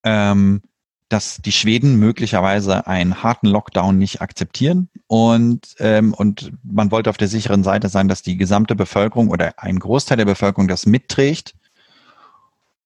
[0.04, 0.62] ähm,
[1.10, 7.18] dass die Schweden möglicherweise einen harten Lockdown nicht akzeptieren und, ähm, und man wollte auf
[7.18, 11.56] der sicheren Seite sein, dass die gesamte Bevölkerung oder ein Großteil der Bevölkerung das mitträgt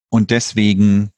[0.10, 1.12] und deswegen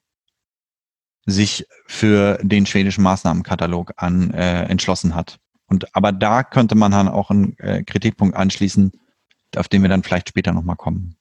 [1.26, 5.40] sich für den schwedischen Maßnahmenkatalog an äh, entschlossen hat.
[5.68, 8.92] Und aber da könnte man dann auch einen äh, Kritikpunkt anschließen,
[9.56, 11.16] auf den wir dann vielleicht später nochmal kommen.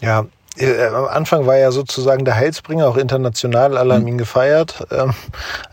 [0.00, 0.26] Ja,
[0.58, 4.08] äh, am Anfang war ja sozusagen der Heilsbringer auch international, alle haben mhm.
[4.08, 4.86] ihn gefeiert.
[4.90, 5.14] Ähm,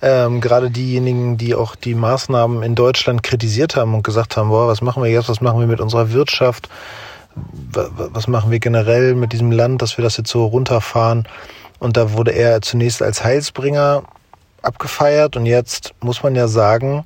[0.02, 4.68] ähm, gerade diejenigen, die auch die Maßnahmen in Deutschland kritisiert haben und gesagt haben, boah,
[4.68, 6.70] was machen wir jetzt, was machen wir mit unserer Wirtschaft,
[7.74, 11.28] was machen wir generell mit diesem Land, dass wir das jetzt so runterfahren.
[11.80, 14.04] Und da wurde er zunächst als Heilsbringer
[14.62, 17.06] abgefeiert und jetzt muss man ja sagen,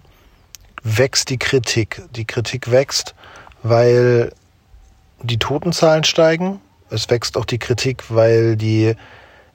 [0.84, 2.02] wächst die Kritik.
[2.16, 3.16] Die Kritik wächst,
[3.62, 4.32] weil
[5.22, 6.60] die Totenzahlen steigen.
[6.94, 8.96] Es wächst auch die Kritik, weil die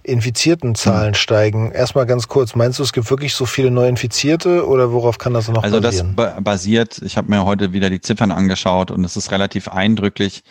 [0.03, 1.15] infizierten Zahlen mhm.
[1.15, 1.73] steigen.
[1.73, 5.49] Erstmal ganz kurz, meinst du, es gibt wirklich so viele Neuinfizierte oder worauf kann das
[5.49, 6.15] noch also basieren?
[6.17, 9.69] Also das basiert, ich habe mir heute wieder die Ziffern angeschaut und es ist relativ
[9.69, 10.43] eindrücklich.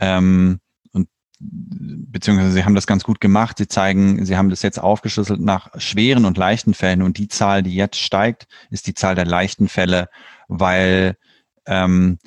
[0.00, 0.58] Ähm,
[1.38, 3.58] beziehungsweise sie haben das ganz gut gemacht.
[3.58, 7.62] Sie zeigen, sie haben das jetzt aufgeschlüsselt nach schweren und leichten Fällen und die Zahl,
[7.62, 10.08] die jetzt steigt, ist die Zahl der leichten Fälle,
[10.48, 11.16] weil
[11.66, 12.18] ähm,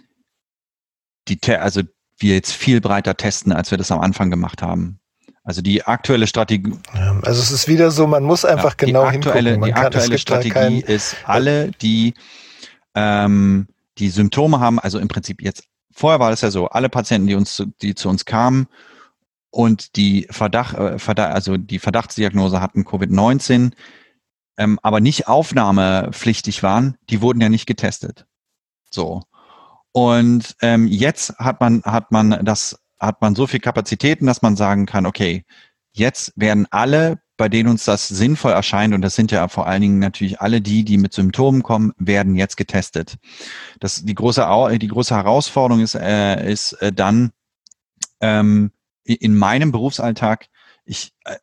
[1.28, 1.82] die, also
[2.18, 5.00] wir jetzt viel breiter testen, als wir das am Anfang gemacht haben.
[5.44, 6.74] Also die aktuelle Strategie.
[7.22, 9.60] Also es ist wieder so, man muss einfach ja, genau aktuelle, hingucken.
[9.60, 12.14] Man die kann, aktuelle Strategie ist, alle, die
[12.96, 17.36] die Symptome haben, also im Prinzip jetzt vorher war es ja so, alle Patienten, die
[17.36, 18.68] uns, die zu uns kamen
[19.50, 23.72] und die Verdacht, äh, Verdacht also die Verdachtsdiagnose hatten Covid-19,
[24.58, 28.26] ähm, aber nicht aufnahmepflichtig waren, die wurden ja nicht getestet.
[28.92, 29.24] So.
[29.98, 34.56] Und ähm, jetzt hat man, hat man das, hat man so viel Kapazitäten, dass man
[34.56, 35.44] sagen kann, okay,
[35.92, 39.82] jetzt werden alle, bei denen uns das sinnvoll erscheint, und das sind ja vor allen
[39.82, 43.18] Dingen natürlich alle die, die mit Symptomen kommen, werden jetzt getestet.
[43.80, 44.46] Das, die große,
[44.78, 47.32] die große Herausforderung ist, äh, ist äh, dann,
[48.22, 48.70] ähm,
[49.04, 50.46] in meinem Berufsalltag,
[50.86, 51.38] ich, äh,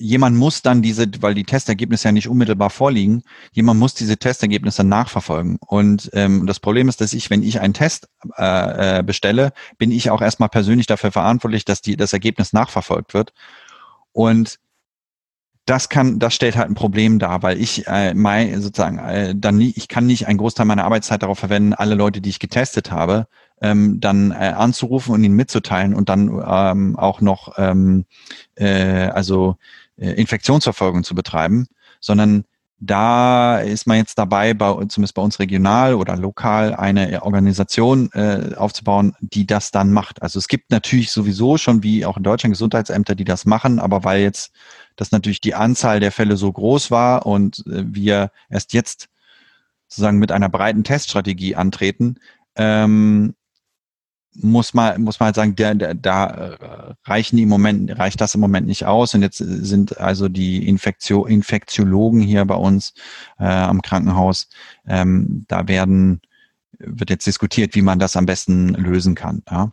[0.00, 4.82] jemand muss dann diese, weil die Testergebnisse ja nicht unmittelbar vorliegen, jemand muss diese Testergebnisse
[4.82, 5.58] nachverfolgen.
[5.60, 9.90] Und ähm, das Problem ist, dass ich, wenn ich einen Test äh, äh, bestelle, bin
[9.90, 13.32] ich auch erstmal persönlich dafür verantwortlich, dass die, das Ergebnis nachverfolgt wird.
[14.12, 14.58] Und
[15.66, 19.56] das kann, das stellt halt ein Problem dar, weil ich äh, mein, sozusagen äh, dann
[19.56, 22.90] nie, ich kann nicht einen Großteil meiner Arbeitszeit darauf verwenden, alle Leute, die ich getestet
[22.90, 23.28] habe,
[23.62, 28.06] ähm, dann äh, anzurufen und ihnen mitzuteilen und dann ähm, auch noch ähm,
[28.56, 29.56] äh, also
[30.06, 31.66] Infektionsverfolgung zu betreiben,
[32.00, 32.44] sondern
[32.82, 38.54] da ist man jetzt dabei, bei, zumindest bei uns regional oder lokal, eine Organisation äh,
[38.56, 40.22] aufzubauen, die das dann macht.
[40.22, 44.02] Also es gibt natürlich sowieso schon, wie auch in Deutschland, Gesundheitsämter, die das machen, aber
[44.04, 44.52] weil jetzt
[44.96, 49.08] das natürlich die Anzahl der Fälle so groß war und äh, wir erst jetzt
[49.86, 52.16] sozusagen mit einer breiten Teststrategie antreten,
[52.56, 53.34] ähm,
[54.34, 58.20] muss man, muss man halt sagen, der, der, da äh, reichen die im Moment, reicht
[58.20, 59.14] das im Moment nicht aus.
[59.14, 62.94] Und jetzt sind also die Infektio, Infektiologen hier bei uns
[63.38, 64.48] äh, am Krankenhaus,
[64.86, 66.20] ähm, da werden,
[66.78, 69.42] wird jetzt diskutiert, wie man das am besten lösen kann.
[69.50, 69.72] Ja.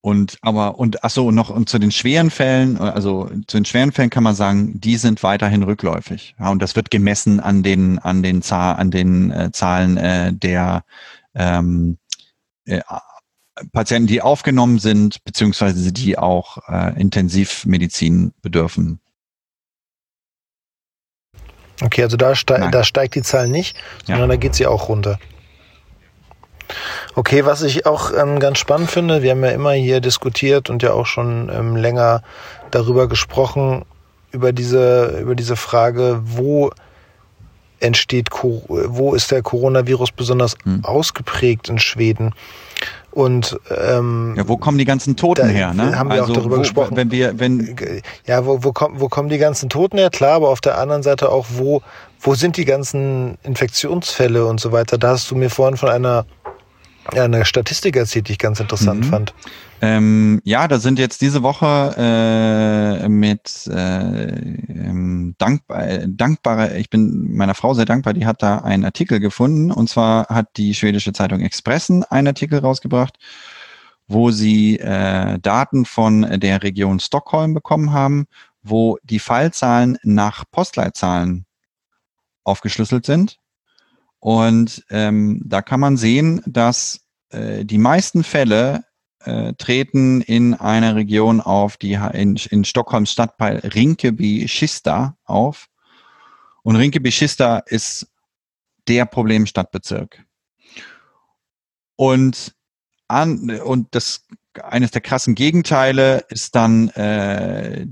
[0.00, 3.90] Und aber und ach so noch und zu den schweren Fällen, also zu den schweren
[3.90, 6.36] Fällen kann man sagen, die sind weiterhin rückläufig.
[6.38, 10.32] Ja, und das wird gemessen an den an den Zahl an den äh, Zahlen äh,
[10.32, 10.84] der
[11.34, 11.98] ähm,
[12.68, 12.82] äh,
[13.72, 19.00] Patienten, die aufgenommen sind, beziehungsweise die auch äh, Intensivmedizin bedürfen.
[21.82, 24.34] Okay, also da, ste da steigt die Zahl nicht, sondern ja.
[24.34, 25.18] da geht sie auch runter.
[27.14, 30.82] Okay, was ich auch ähm, ganz spannend finde, wir haben ja immer hier diskutiert und
[30.82, 32.22] ja auch schon ähm, länger
[32.70, 33.84] darüber gesprochen,
[34.32, 36.70] über diese, über diese Frage, wo
[37.80, 40.84] entsteht, wo ist der Coronavirus besonders hm.
[40.84, 42.34] ausgeprägt in Schweden?
[43.10, 45.72] Und ähm, ja, wo kommen die ganzen Toten her?
[45.74, 45.98] Ne?
[45.98, 46.96] Haben wir also, auch darüber wo, gesprochen.
[46.96, 47.76] Wenn wir, wenn
[48.26, 50.10] ja, wo, wo, kommen, wo kommen die ganzen Toten her?
[50.10, 51.82] Klar, aber auf der anderen Seite auch, wo,
[52.20, 54.98] wo sind die ganzen Infektionsfälle und so weiter?
[54.98, 56.26] Da hast du mir vorhin von einer
[57.14, 59.04] eine Statistik erzählt, die ich ganz interessant mhm.
[59.04, 59.34] fand.
[59.80, 64.28] Ähm, ja, da sind jetzt diese Woche äh, mit äh,
[64.68, 69.70] ähm, dankbar, dankbare, ich bin meiner Frau sehr dankbar, die hat da einen Artikel gefunden
[69.70, 73.18] und zwar hat die schwedische Zeitung Expressen einen Artikel rausgebracht,
[74.08, 78.26] wo sie äh, Daten von der Region Stockholm bekommen haben,
[78.62, 81.46] wo die Fallzahlen nach Postleitzahlen
[82.42, 83.38] aufgeschlüsselt sind.
[84.20, 87.00] Und ähm, da kann man sehen, dass
[87.30, 88.84] äh, die meisten Fälle
[89.20, 95.68] äh, treten in einer Region auf, die in, in Stockholms Stadtteil Rinkeby-Schista auf.
[96.62, 98.08] Und Rinkeby-Schista ist
[98.88, 100.24] der Problemstadtbezirk.
[101.96, 102.54] Und
[103.08, 104.26] an, und das
[104.62, 107.86] eines der krassen Gegenteile ist dann äh,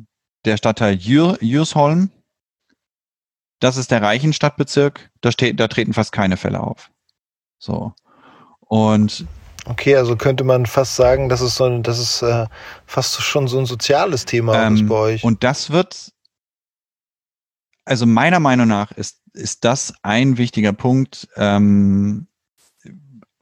[0.45, 2.11] der Stadtteil Jür, Jürsholm.
[3.61, 5.11] Das ist der reichen Stadtbezirk.
[5.21, 6.91] Da, steht, da treten fast keine Fälle auf.
[7.59, 7.93] So.
[8.61, 9.27] Und
[9.69, 12.47] Okay, also könnte man fast sagen, das ist so ein, das ist äh,
[12.87, 15.25] fast schon so ein soziales Thema ähm, bei euch.
[15.25, 16.13] Und das wird,
[17.85, 22.29] also meiner Meinung nach ist, ist das ein wichtiger Punkt, ähm,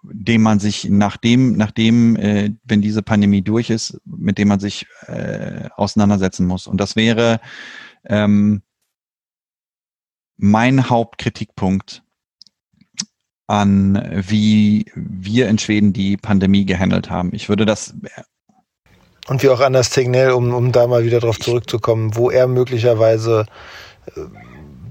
[0.02, 4.86] dem man sich nachdem, nachdem, äh, wenn diese Pandemie durch ist, mit dem man sich
[5.06, 6.66] äh, auseinandersetzen muss.
[6.66, 7.40] Und das wäre
[8.06, 8.62] ähm,
[10.36, 12.02] mein Hauptkritikpunkt
[13.46, 17.30] an, wie wir in Schweden die Pandemie gehandelt haben.
[17.32, 17.94] Ich würde das.
[19.28, 23.46] Und wie auch Anders Tegnell, um, um da mal wieder drauf zurückzukommen, wo er möglicherweise
[24.16, 24.20] äh,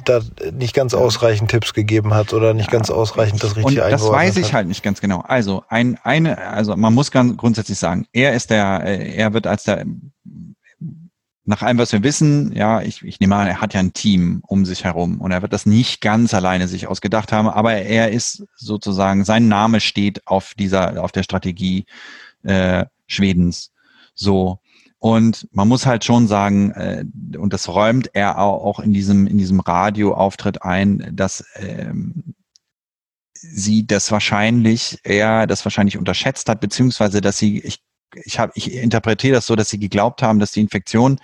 [0.06, 3.92] da nicht ganz ausreichend Tipps gegeben hat oder nicht ja, ganz ausreichend das richtige Und
[3.92, 4.54] das weiß ich hat.
[4.54, 5.22] halt nicht ganz genau.
[5.22, 9.48] Also ein, eine, also man muss ganz grundsätzlich sagen, er ist der, äh, er wird
[9.48, 9.86] als der
[11.46, 14.42] nach allem, was wir wissen, ja, ich, ich nehme an, er hat ja ein Team
[14.48, 18.12] um sich herum und er wird das nicht ganz alleine sich ausgedacht haben, aber er
[18.12, 21.86] ist sozusagen, sein Name steht auf dieser, auf der Strategie
[22.44, 23.72] äh, Schwedens.
[24.16, 24.60] So.
[25.00, 27.04] Und man muss halt schon sagen, äh,
[27.38, 32.36] und das räumt er auch in diesem, in diesem Radioauftritt ein, dass ähm,
[33.34, 37.82] sie das wahrscheinlich, er das wahrscheinlich unterschätzt hat, beziehungsweise dass sie, ich
[38.24, 41.20] ich habe, ich interpretiere das so, dass sie geglaubt haben, dass die Infektion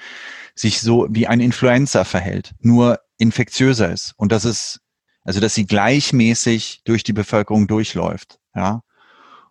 [0.55, 4.13] sich so wie ein Influenza verhält, nur infektiöser ist.
[4.17, 4.81] Und dass es,
[5.23, 8.81] also dass sie gleichmäßig durch die Bevölkerung durchläuft, ja.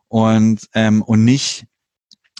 [0.08, 1.66] Und ähm, und nicht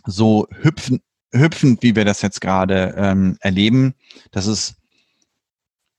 [0.07, 3.95] so hüpfen, hüpfend, wie wir das jetzt gerade ähm, erleben,
[4.31, 4.77] dass es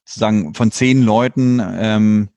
[0.06, 2.30] sozusagen von zehn Leuten ähm,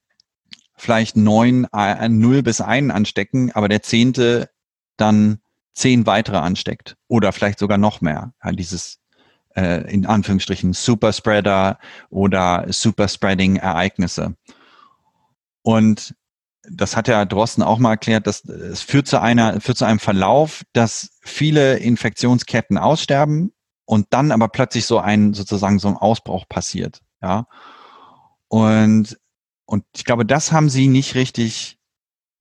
[0.77, 4.51] vielleicht neun, äh, null bis einen anstecken, aber der zehnte
[4.97, 5.41] dann
[5.75, 8.33] zehn weitere ansteckt oder vielleicht sogar noch mehr.
[8.43, 8.99] Ja, dieses
[9.55, 11.79] äh, in Anführungsstrichen Superspreader
[12.11, 14.35] oder Superspreading-Ereignisse.
[15.63, 16.15] Und
[16.65, 19.99] das hat ja Drosten auch mal erklärt, dass es führt zu einer, führt zu einem
[19.99, 23.53] Verlauf, dass viele Infektionsketten aussterben
[23.85, 27.47] und dann aber plötzlich so ein, sozusagen so ein Ausbruch passiert, ja.
[28.49, 29.19] Und,
[29.65, 31.79] und ich glaube, das haben sie nicht richtig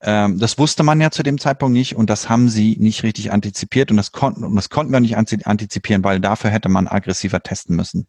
[0.01, 3.91] das wusste man ja zu dem Zeitpunkt nicht und das haben sie nicht richtig antizipiert
[3.91, 7.75] und das konnten und das konnten wir nicht antizipieren, weil dafür hätte man aggressiver testen
[7.75, 8.07] müssen.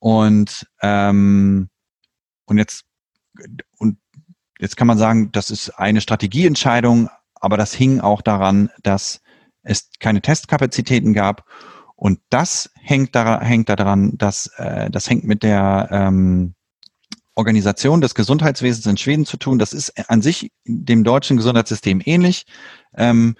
[0.00, 1.68] Und ähm,
[2.46, 2.84] und jetzt
[3.78, 3.98] und
[4.58, 9.20] jetzt kann man sagen, das ist eine Strategieentscheidung, aber das hing auch daran, dass
[9.62, 11.44] es keine Testkapazitäten gab
[11.94, 16.54] und das hängt daran, hängt daran, dass äh, das hängt mit der ähm,
[17.34, 19.58] Organisation des Gesundheitswesens in Schweden zu tun.
[19.58, 22.44] Das ist an sich dem deutschen Gesundheitssystem ähnlich.
[22.94, 23.36] Ähm,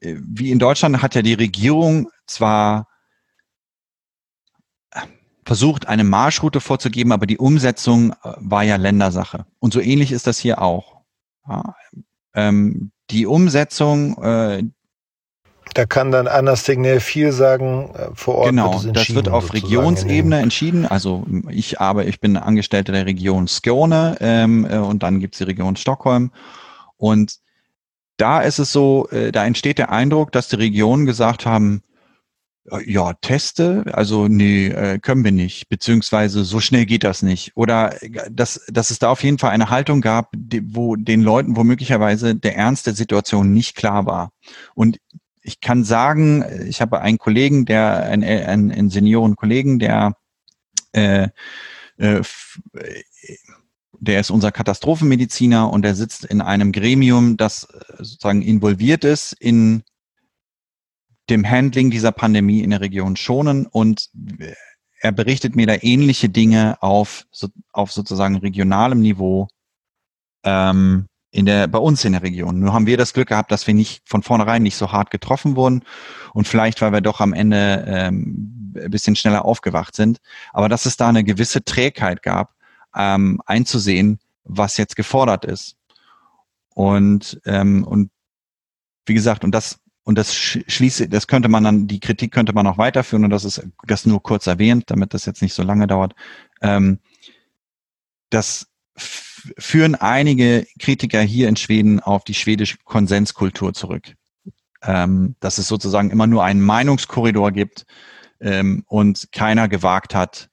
[0.00, 2.88] wie in Deutschland hat ja die Regierung zwar
[5.44, 9.46] versucht, eine Marschroute vorzugeben, aber die Umsetzung äh, war ja Ländersache.
[9.58, 11.00] Und so ähnlich ist das hier auch.
[11.48, 11.74] Ja,
[12.34, 14.62] ähm, die Umsetzung, äh,
[15.72, 18.50] da kann dann Anders Signal viel sagen äh, vor Ort.
[18.50, 20.86] Genau, wird das wird auf Regionsebene entschieden.
[20.86, 25.44] Also ich aber ich bin Angestellter der Region Skåne ähm, äh, und dann gibt's die
[25.44, 26.32] Region Stockholm.
[26.96, 27.38] Und
[28.16, 31.82] da ist es so, äh, da entsteht der Eindruck, dass die Regionen gesagt haben,
[32.86, 37.52] ja, Teste, also nee, äh, können wir nicht, beziehungsweise so schnell geht das nicht.
[37.56, 41.22] Oder äh, dass, dass es da auf jeden Fall eine Haltung gab, die, wo den
[41.22, 44.30] Leuten womöglicherweise der Ernst der Situation nicht klar war.
[44.74, 44.98] Und
[45.42, 50.16] ich kann sagen, ich habe einen Kollegen, der, einen, einen, einen Senioren-Kollegen, der
[50.92, 51.28] äh,
[51.98, 52.22] äh,
[54.02, 59.84] der ist unser Katastrophenmediziner und der sitzt in einem Gremium, das sozusagen involviert ist in
[61.30, 64.10] dem Handling dieser Pandemie in der Region schonen und
[65.00, 67.26] er berichtet mir da ähnliche Dinge auf,
[67.72, 69.46] auf sozusagen regionalem Niveau.
[70.42, 72.60] Ähm, in der, bei uns in der Region.
[72.60, 75.56] Nur haben wir das Glück gehabt, dass wir nicht von vornherein nicht so hart getroffen
[75.56, 75.82] wurden
[76.34, 80.20] und vielleicht, weil wir doch am Ende ähm, ein bisschen schneller aufgewacht sind.
[80.52, 82.54] Aber dass es da eine gewisse Trägheit gab,
[82.94, 85.76] ähm, einzusehen, was jetzt gefordert ist.
[86.74, 88.10] Und, ähm, und
[89.06, 92.66] wie gesagt, und das und das schließe, das könnte man dann, die Kritik könnte man
[92.66, 95.86] auch weiterführen und das ist das nur kurz erwähnt, damit das jetzt nicht so lange
[95.86, 96.14] dauert.
[96.60, 96.98] Ähm,
[98.30, 98.66] das
[99.58, 104.14] führen einige Kritiker hier in Schweden auf die schwedische Konsenskultur zurück.
[104.84, 107.84] Ähm, dass es sozusagen immer nur einen Meinungskorridor gibt
[108.40, 110.48] ähm, und keiner gewagt hat,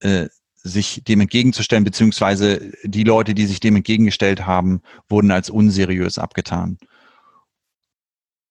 [0.00, 6.18] äh, sich dem entgegenzustellen, beziehungsweise die Leute, die sich dem entgegengestellt haben, wurden als unseriös
[6.18, 6.78] abgetan.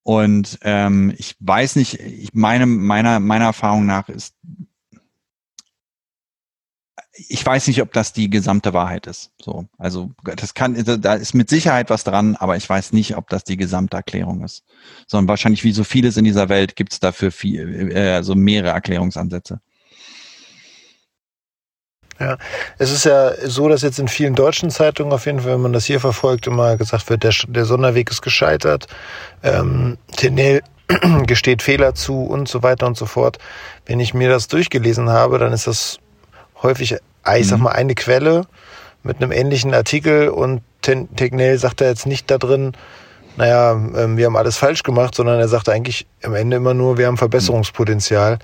[0.04, 4.36] Und ähm, ich weiß nicht, ich meine, meiner, meiner Erfahrung nach ist,
[7.16, 9.32] ich weiß nicht, ob das die gesamte Wahrheit ist.
[9.40, 13.30] So, also das kann, da ist mit Sicherheit was dran, aber ich weiß nicht, ob
[13.30, 14.64] das die gesamte Erklärung ist.
[15.08, 18.74] Sondern wahrscheinlich wie so vieles in dieser Welt gibt es dafür viel, äh, also mehrere
[18.74, 19.60] Erklärungsansätze.
[22.20, 22.38] Ja,
[22.78, 25.74] es ist ja so, dass jetzt in vielen deutschen Zeitungen auf jeden Fall, wenn man
[25.74, 28.88] das hier verfolgt, immer gesagt wird, der, der Sonderweg ist gescheitert,
[29.44, 30.62] ähm, Tenel
[31.28, 33.38] gesteht Fehler zu und so weiter und so fort.
[33.86, 36.00] Wenn ich mir das durchgelesen habe, dann ist das
[36.64, 37.64] häufig, ah, ich sag mhm.
[37.64, 38.46] mal, eine Quelle
[39.04, 42.74] mit einem ähnlichen Artikel und Tegnell sagt da jetzt nicht da drin,
[43.36, 46.98] naja, ähm, wir haben alles falsch gemacht, sondern er sagt eigentlich am Ende immer nur,
[46.98, 48.40] wir haben Verbesserungspotenzial.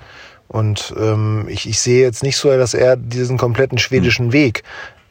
[0.48, 4.32] Und ähm, ich, ich sehe jetzt nicht so, dass er diesen kompletten schwedischen hm.
[4.32, 4.62] Weg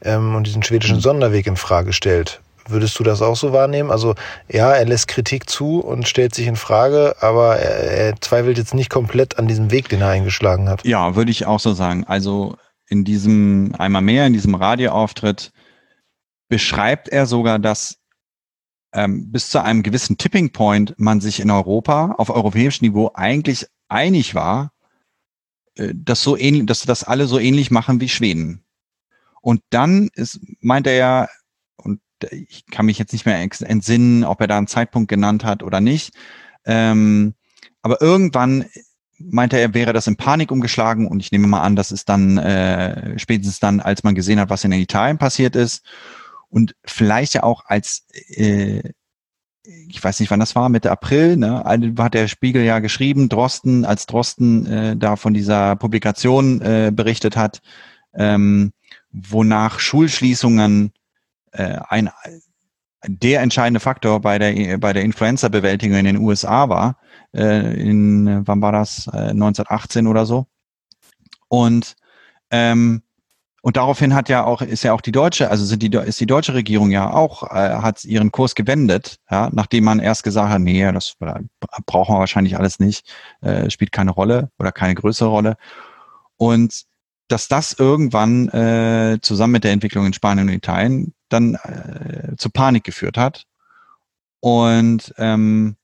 [0.02, 1.02] ähm, und diesen schwedischen hm.
[1.02, 2.40] Sonderweg in Frage stellt.
[2.68, 3.90] Würdest du das auch so wahrnehmen?
[3.90, 4.14] Also
[4.48, 8.74] ja, er lässt Kritik zu und stellt sich in Frage, aber er, er zweifelt jetzt
[8.74, 10.84] nicht komplett an diesem Weg, den er eingeschlagen hat.
[10.84, 12.04] Ja, würde ich auch so sagen.
[12.06, 12.56] Also
[12.90, 15.52] in diesem einmal mehr, in diesem Radioauftritt
[16.48, 17.98] beschreibt er sogar, dass
[18.92, 23.66] ähm, bis zu einem gewissen Tipping Point man sich in Europa auf europäischem Niveau eigentlich
[23.88, 24.72] einig war,
[25.76, 28.64] äh, das so ähnlich, dass das alle so ähnlich machen wie Schweden.
[29.40, 31.28] Und dann ist, meint er ja,
[31.76, 32.00] und
[32.32, 35.80] ich kann mich jetzt nicht mehr entsinnen, ob er da einen Zeitpunkt genannt hat oder
[35.80, 36.12] nicht,
[36.64, 37.34] ähm,
[37.82, 38.66] aber irgendwann
[39.20, 42.38] meinte er, wäre das in Panik umgeschlagen und ich nehme mal an, das ist dann
[42.38, 45.84] äh, spätestens dann, als man gesehen hat, was in Italien passiert ist
[46.48, 48.06] und vielleicht ja auch als
[48.36, 48.82] äh,
[49.88, 51.62] ich weiß nicht, wann das war, Mitte April, ne,
[51.98, 57.36] hat der Spiegel ja geschrieben, Drosten, als Drosten äh, da von dieser Publikation äh, berichtet
[57.36, 57.60] hat,
[58.14, 58.72] ähm,
[59.12, 60.92] wonach Schulschließungen
[61.52, 62.10] äh, ein
[63.06, 66.98] der entscheidende Faktor bei der bei der Influenza-Bewältigung in den USA war.
[67.34, 69.06] Äh, in wann war das?
[69.08, 70.46] Äh, 1918 oder so.
[71.48, 71.96] Und
[72.50, 73.02] ähm,
[73.62, 76.26] und daraufhin hat ja auch, ist ja auch die deutsche, also sind die, ist die
[76.26, 80.60] deutsche Regierung ja auch, äh, hat ihren Kurs gewendet, ja, nachdem man erst gesagt hat,
[80.60, 81.16] nee, das
[81.84, 83.06] brauchen wir wahrscheinlich alles nicht,
[83.42, 85.56] äh, spielt keine Rolle oder keine größere Rolle.
[86.36, 86.84] Und
[87.28, 92.50] dass das irgendwann äh, zusammen mit der Entwicklung in Spanien und Italien dann äh, zu
[92.50, 93.44] Panik geführt hat.
[94.40, 95.76] Und ähm,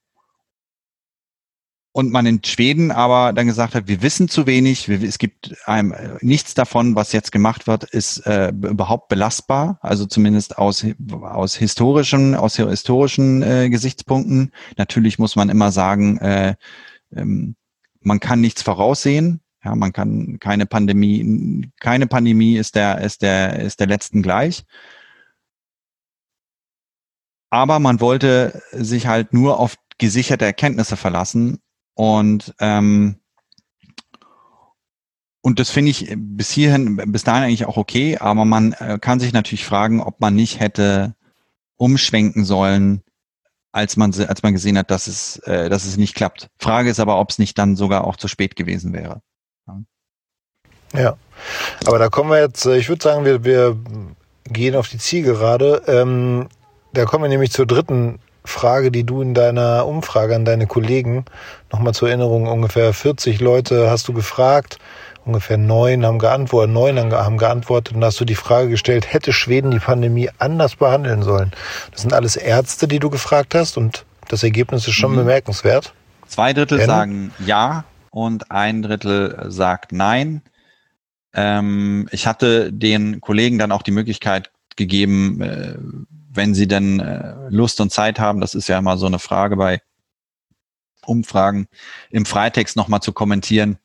[1.96, 5.56] und man in Schweden aber dann gesagt hat, wir wissen zu wenig, wir, es gibt
[5.64, 10.84] einem, nichts davon, was jetzt gemacht wird, ist äh, überhaupt belastbar, also zumindest aus,
[11.22, 14.52] aus historischen, aus historischen äh, Gesichtspunkten.
[14.76, 16.56] Natürlich muss man immer sagen, äh,
[17.14, 17.56] ähm,
[18.00, 19.40] man kann nichts voraussehen.
[19.64, 24.66] Ja, man kann keine Pandemie, keine Pandemie ist der, ist der, ist der letzten gleich.
[27.48, 31.62] Aber man wollte sich halt nur auf gesicherte Erkenntnisse verlassen
[31.96, 33.16] und ähm,
[35.40, 39.18] und das finde ich bis hierhin, bis dahin eigentlich auch okay, aber man äh, kann
[39.18, 41.14] sich natürlich fragen, ob man nicht hätte
[41.76, 43.02] umschwenken sollen,
[43.72, 46.48] als man, als man gesehen hat, dass es, äh, dass es nicht klappt.
[46.58, 49.22] Frage ist aber, ob es nicht dann sogar auch zu spät gewesen wäre.
[49.66, 49.82] Ja,
[50.94, 51.16] ja.
[51.86, 53.78] aber da kommen wir jetzt, äh, ich würde sagen, wir, wir
[54.44, 55.82] gehen auf die Zielgerade.
[55.86, 56.48] Ähm,
[56.92, 61.24] da kommen wir nämlich zur dritten Frage, die du in deiner Umfrage an deine Kollegen,
[61.72, 64.78] nochmal zur Erinnerung, ungefähr 40 Leute hast du gefragt,
[65.24, 69.70] ungefähr neun haben geantwortet, neun haben geantwortet und hast du die Frage gestellt, hätte Schweden
[69.72, 71.52] die Pandemie anders behandeln sollen?
[71.90, 75.16] Das sind alles Ärzte, die du gefragt hast und das Ergebnis ist schon mhm.
[75.16, 75.92] bemerkenswert.
[76.26, 76.86] Zwei Drittel Denn?
[76.86, 80.42] sagen ja und ein Drittel sagt nein.
[81.34, 85.74] Ähm, ich hatte den Kollegen dann auch die Möglichkeit gegeben, äh,
[86.36, 89.56] wenn sie denn äh, Lust und Zeit haben, das ist ja immer so eine Frage
[89.56, 89.80] bei
[91.04, 91.68] Umfragen,
[92.10, 93.78] im Freitext nochmal zu kommentieren,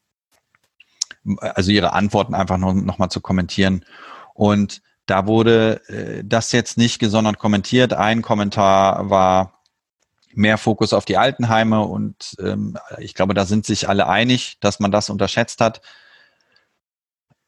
[1.39, 3.85] also ihre Antworten einfach noch, noch mal zu kommentieren.
[4.33, 7.93] Und da wurde äh, das jetzt nicht gesondert kommentiert.
[7.93, 9.61] Ein Kommentar war
[10.33, 14.79] mehr Fokus auf die Altenheime und ähm, ich glaube, da sind sich alle einig, dass
[14.79, 15.81] man das unterschätzt hat.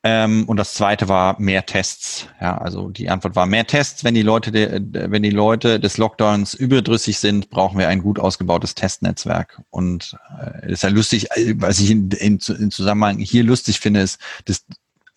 [0.05, 2.27] Ähm, und das zweite war mehr Tests.
[2.41, 4.03] Ja, also die Antwort war mehr Tests.
[4.03, 8.19] Wenn die Leute, de, wenn die Leute des Lockdowns überdrüssig sind, brauchen wir ein gut
[8.19, 9.61] ausgebautes Testnetzwerk.
[9.69, 14.01] Und äh, ist ja lustig, äh, was ich in, in, in Zusammenhang hier lustig finde,
[14.01, 14.65] ist, dass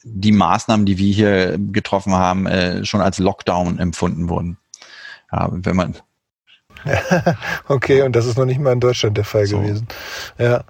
[0.04, 4.56] die Maßnahmen, die wir hier getroffen haben, äh, schon als Lockdown empfunden wurden.
[5.32, 5.96] Ja, wenn man
[7.68, 9.58] okay, und das ist noch nicht mal in Deutschland der Fall so.
[9.58, 9.86] gewesen.
[10.38, 10.64] Ja.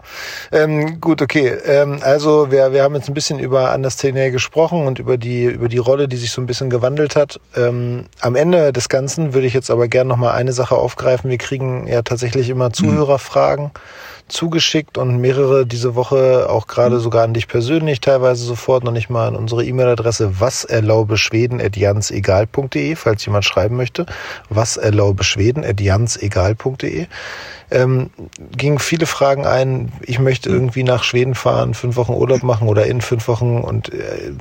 [0.53, 1.49] Ähm, gut, okay.
[1.49, 5.45] Ähm, also wir, wir haben jetzt ein bisschen über Anders Tenay gesprochen und über die,
[5.45, 7.41] über die Rolle, die sich so ein bisschen gewandelt hat.
[7.57, 11.31] Ähm, am Ende des Ganzen würde ich jetzt aber gerne noch mal eine Sache aufgreifen.
[11.31, 12.75] Wir kriegen ja tatsächlich immer mhm.
[12.75, 13.67] Zuhörerfragen.
[13.67, 17.01] Mhm zugeschickt und mehrere diese Woche auch gerade mhm.
[17.01, 21.61] sogar an dich persönlich, teilweise sofort noch nicht mal an unsere E-Mail-Adresse was erlaube Schweden
[21.61, 24.07] at jansegal.de, falls jemand schreiben möchte.
[24.49, 27.07] Was erlaube Schweden at jansegal.de.
[27.71, 28.11] Ähm,
[28.57, 29.93] gingen viele Fragen ein.
[30.03, 30.57] Ich möchte mhm.
[30.57, 34.33] irgendwie nach Schweden fahren, fünf Wochen Urlaub machen oder in fünf Wochen und äh,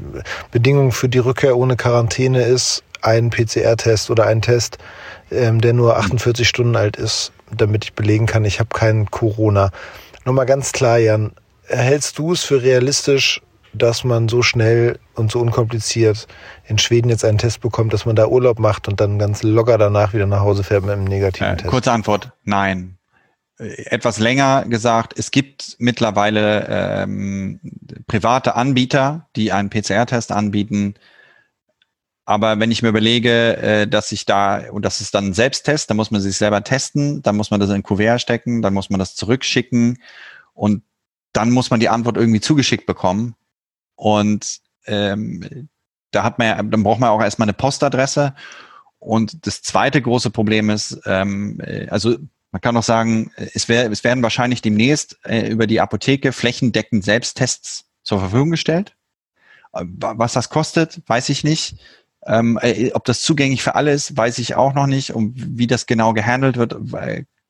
[0.52, 4.80] Bedingung für die Rückkehr ohne Quarantäne ist ein PCR-Test oder ein Test,
[5.32, 7.32] ähm, der nur 48 Stunden alt ist
[7.62, 9.72] damit ich belegen kann, ich habe keinen Corona.
[10.26, 11.32] Nochmal ganz klar, Jan,
[11.68, 13.42] hältst du es für realistisch,
[13.74, 16.28] dass man so schnell und so unkompliziert
[16.66, 19.78] in Schweden jetzt einen Test bekommt, dass man da Urlaub macht und dann ganz locker
[19.78, 21.70] danach wieder nach Hause fährt mit einem negativen äh, Test?
[21.70, 22.98] Kurze Antwort, nein.
[23.58, 27.60] Etwas länger gesagt, es gibt mittlerweile ähm,
[28.08, 30.96] private Anbieter, die einen PCR-Test anbieten,
[32.26, 35.90] aber wenn ich mir überlege, äh, dass ich da, und das ist dann ein Selbsttest,
[35.90, 38.74] dann muss man sich selber testen, dann muss man das in ein Kuvert stecken, dann
[38.74, 40.02] muss man das zurückschicken
[40.54, 40.84] und
[41.34, 43.36] dann muss man die Antwort irgendwie zugeschickt bekommen.
[43.96, 45.70] Und ähm,
[46.12, 48.34] da hat man ja, dann braucht man auch erstmal eine Postadresse.
[49.00, 52.18] Und das zweite große Problem ist, ähm, äh, also
[52.52, 57.04] man kann auch sagen, es, wär, es werden wahrscheinlich demnächst äh, über die Apotheke flächendeckend
[57.04, 58.96] Selbsttests zur Verfügung gestellt.
[59.74, 61.78] Äh, was das kostet, weiß ich nicht.
[62.26, 65.14] Ähm, äh, ob das zugänglich für alle ist, weiß ich auch noch nicht.
[65.14, 66.76] Und wie das genau gehandelt wird,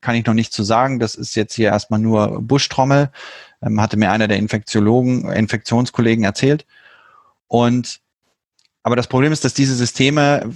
[0.00, 0.98] kann ich noch nicht zu sagen.
[0.98, 3.10] Das ist jetzt hier erstmal nur Buschtrommel,
[3.62, 6.66] ähm, hatte mir einer der Infektiologen, Infektionskollegen erzählt.
[7.48, 8.00] Und
[8.86, 10.48] aber das Problem ist, dass diese Systeme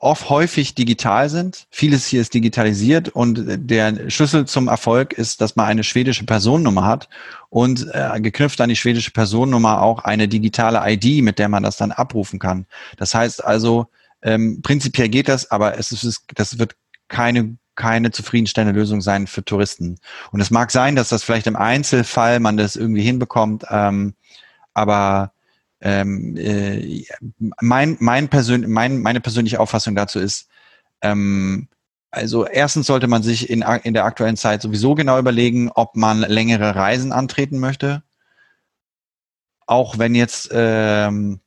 [0.00, 1.66] oft häufig digital sind.
[1.70, 6.84] Vieles hier ist digitalisiert und der Schlüssel zum Erfolg ist, dass man eine schwedische Personennummer
[6.84, 7.08] hat
[7.48, 11.78] und äh, geknüpft an die schwedische Personennummer auch eine digitale ID, mit der man das
[11.78, 12.66] dann abrufen kann.
[12.98, 13.86] Das heißt also,
[14.20, 16.76] ähm, prinzipiell geht das, aber es ist, das wird
[17.08, 19.96] keine keine zufriedenstellende Lösung sein für Touristen.
[20.30, 24.12] Und es mag sein, dass das vielleicht im Einzelfall man das irgendwie hinbekommt, ähm,
[24.74, 25.32] aber
[25.80, 27.04] ähm, äh,
[27.60, 30.48] mein, mein persön mein, meine persönliche Auffassung dazu ist,
[31.02, 31.68] ähm,
[32.10, 36.20] also erstens sollte man sich in, in der aktuellen Zeit sowieso genau überlegen, ob man
[36.20, 38.02] längere Reisen antreten möchte.
[39.66, 41.40] Auch wenn jetzt ähm,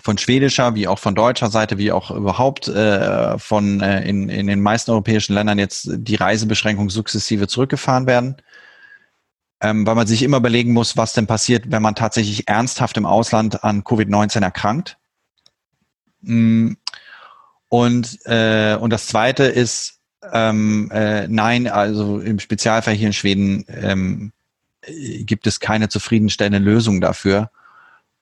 [0.00, 4.46] von schwedischer wie auch von deutscher Seite, wie auch überhaupt äh, von äh, in, in
[4.46, 8.36] den meisten europäischen Ländern jetzt die Reisebeschränkungen sukzessive zurückgefahren werden
[9.60, 13.06] ähm, weil man sich immer überlegen muss, was denn passiert, wenn man tatsächlich ernsthaft im
[13.06, 14.98] Ausland an Covid-19 erkrankt.
[16.20, 16.72] Mm.
[17.70, 20.00] Und, äh, und das Zweite ist,
[20.32, 24.32] ähm, äh, nein, also im Spezialfall hier in Schweden ähm,
[25.20, 27.50] gibt es keine zufriedenstellende Lösung dafür.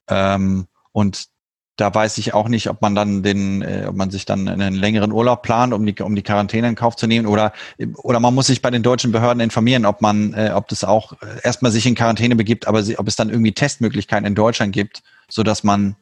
[0.09, 1.29] Ähm, und
[1.77, 4.75] da weiß ich auch nicht, ob man dann den, äh, ob man sich dann einen
[4.75, 7.53] längeren Urlaub plant, um die, um die Quarantäne in Kauf zu nehmen, oder
[7.97, 11.13] oder man muss sich bei den deutschen Behörden informieren, ob man, äh, ob das auch
[11.43, 15.03] erstmal sich in Quarantäne begibt, aber sie, ob es dann irgendwie Testmöglichkeiten in Deutschland gibt,
[15.29, 15.97] so dass man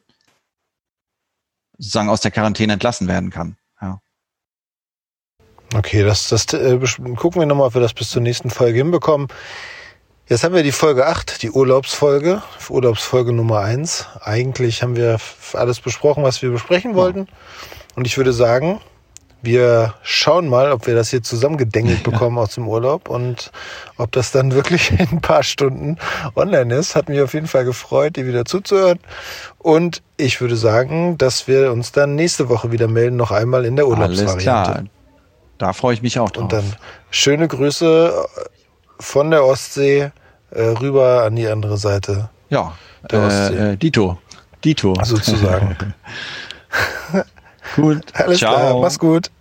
[1.77, 3.57] sozusagen aus der Quarantäne entlassen werden kann.
[3.81, 3.99] Ja.
[5.75, 6.79] Okay, das, das äh,
[7.17, 9.27] gucken wir nochmal, ob wir das bis zur nächsten Folge hinbekommen.
[10.27, 14.07] Jetzt haben wir die Folge 8, die Urlaubsfolge, Urlaubsfolge Nummer 1.
[14.21, 15.19] Eigentlich haben wir
[15.53, 17.27] alles besprochen, was wir besprechen wollten.
[17.95, 18.81] Und ich würde sagen,
[19.43, 23.51] wir schauen mal, ob wir das hier zusammengedengelt bekommen aus dem Urlaub und
[23.97, 25.97] ob das dann wirklich in ein paar Stunden
[26.35, 26.95] online ist.
[26.95, 28.97] Hat mich auf jeden Fall gefreut, dir wieder zuzuhören.
[29.59, 33.75] Und ich würde sagen, dass wir uns dann nächste Woche wieder melden, noch einmal in
[33.75, 34.31] der Urlaubsvariante.
[34.31, 34.83] Alles klar.
[35.59, 36.45] Da freue ich mich auch drauf.
[36.45, 36.75] Und dann
[37.11, 38.25] schöne Grüße
[38.99, 40.11] von der Ostsee
[40.51, 42.29] äh, rüber an die andere Seite.
[42.49, 42.73] Ja,
[43.11, 43.71] der äh, Ostsee.
[43.73, 44.17] Äh, Dito.
[44.63, 44.95] Dito.
[45.03, 45.75] Sozusagen.
[47.75, 48.03] gut.
[48.13, 48.55] Alles Ciao.
[48.55, 48.79] klar.
[48.79, 49.31] Mach's gut.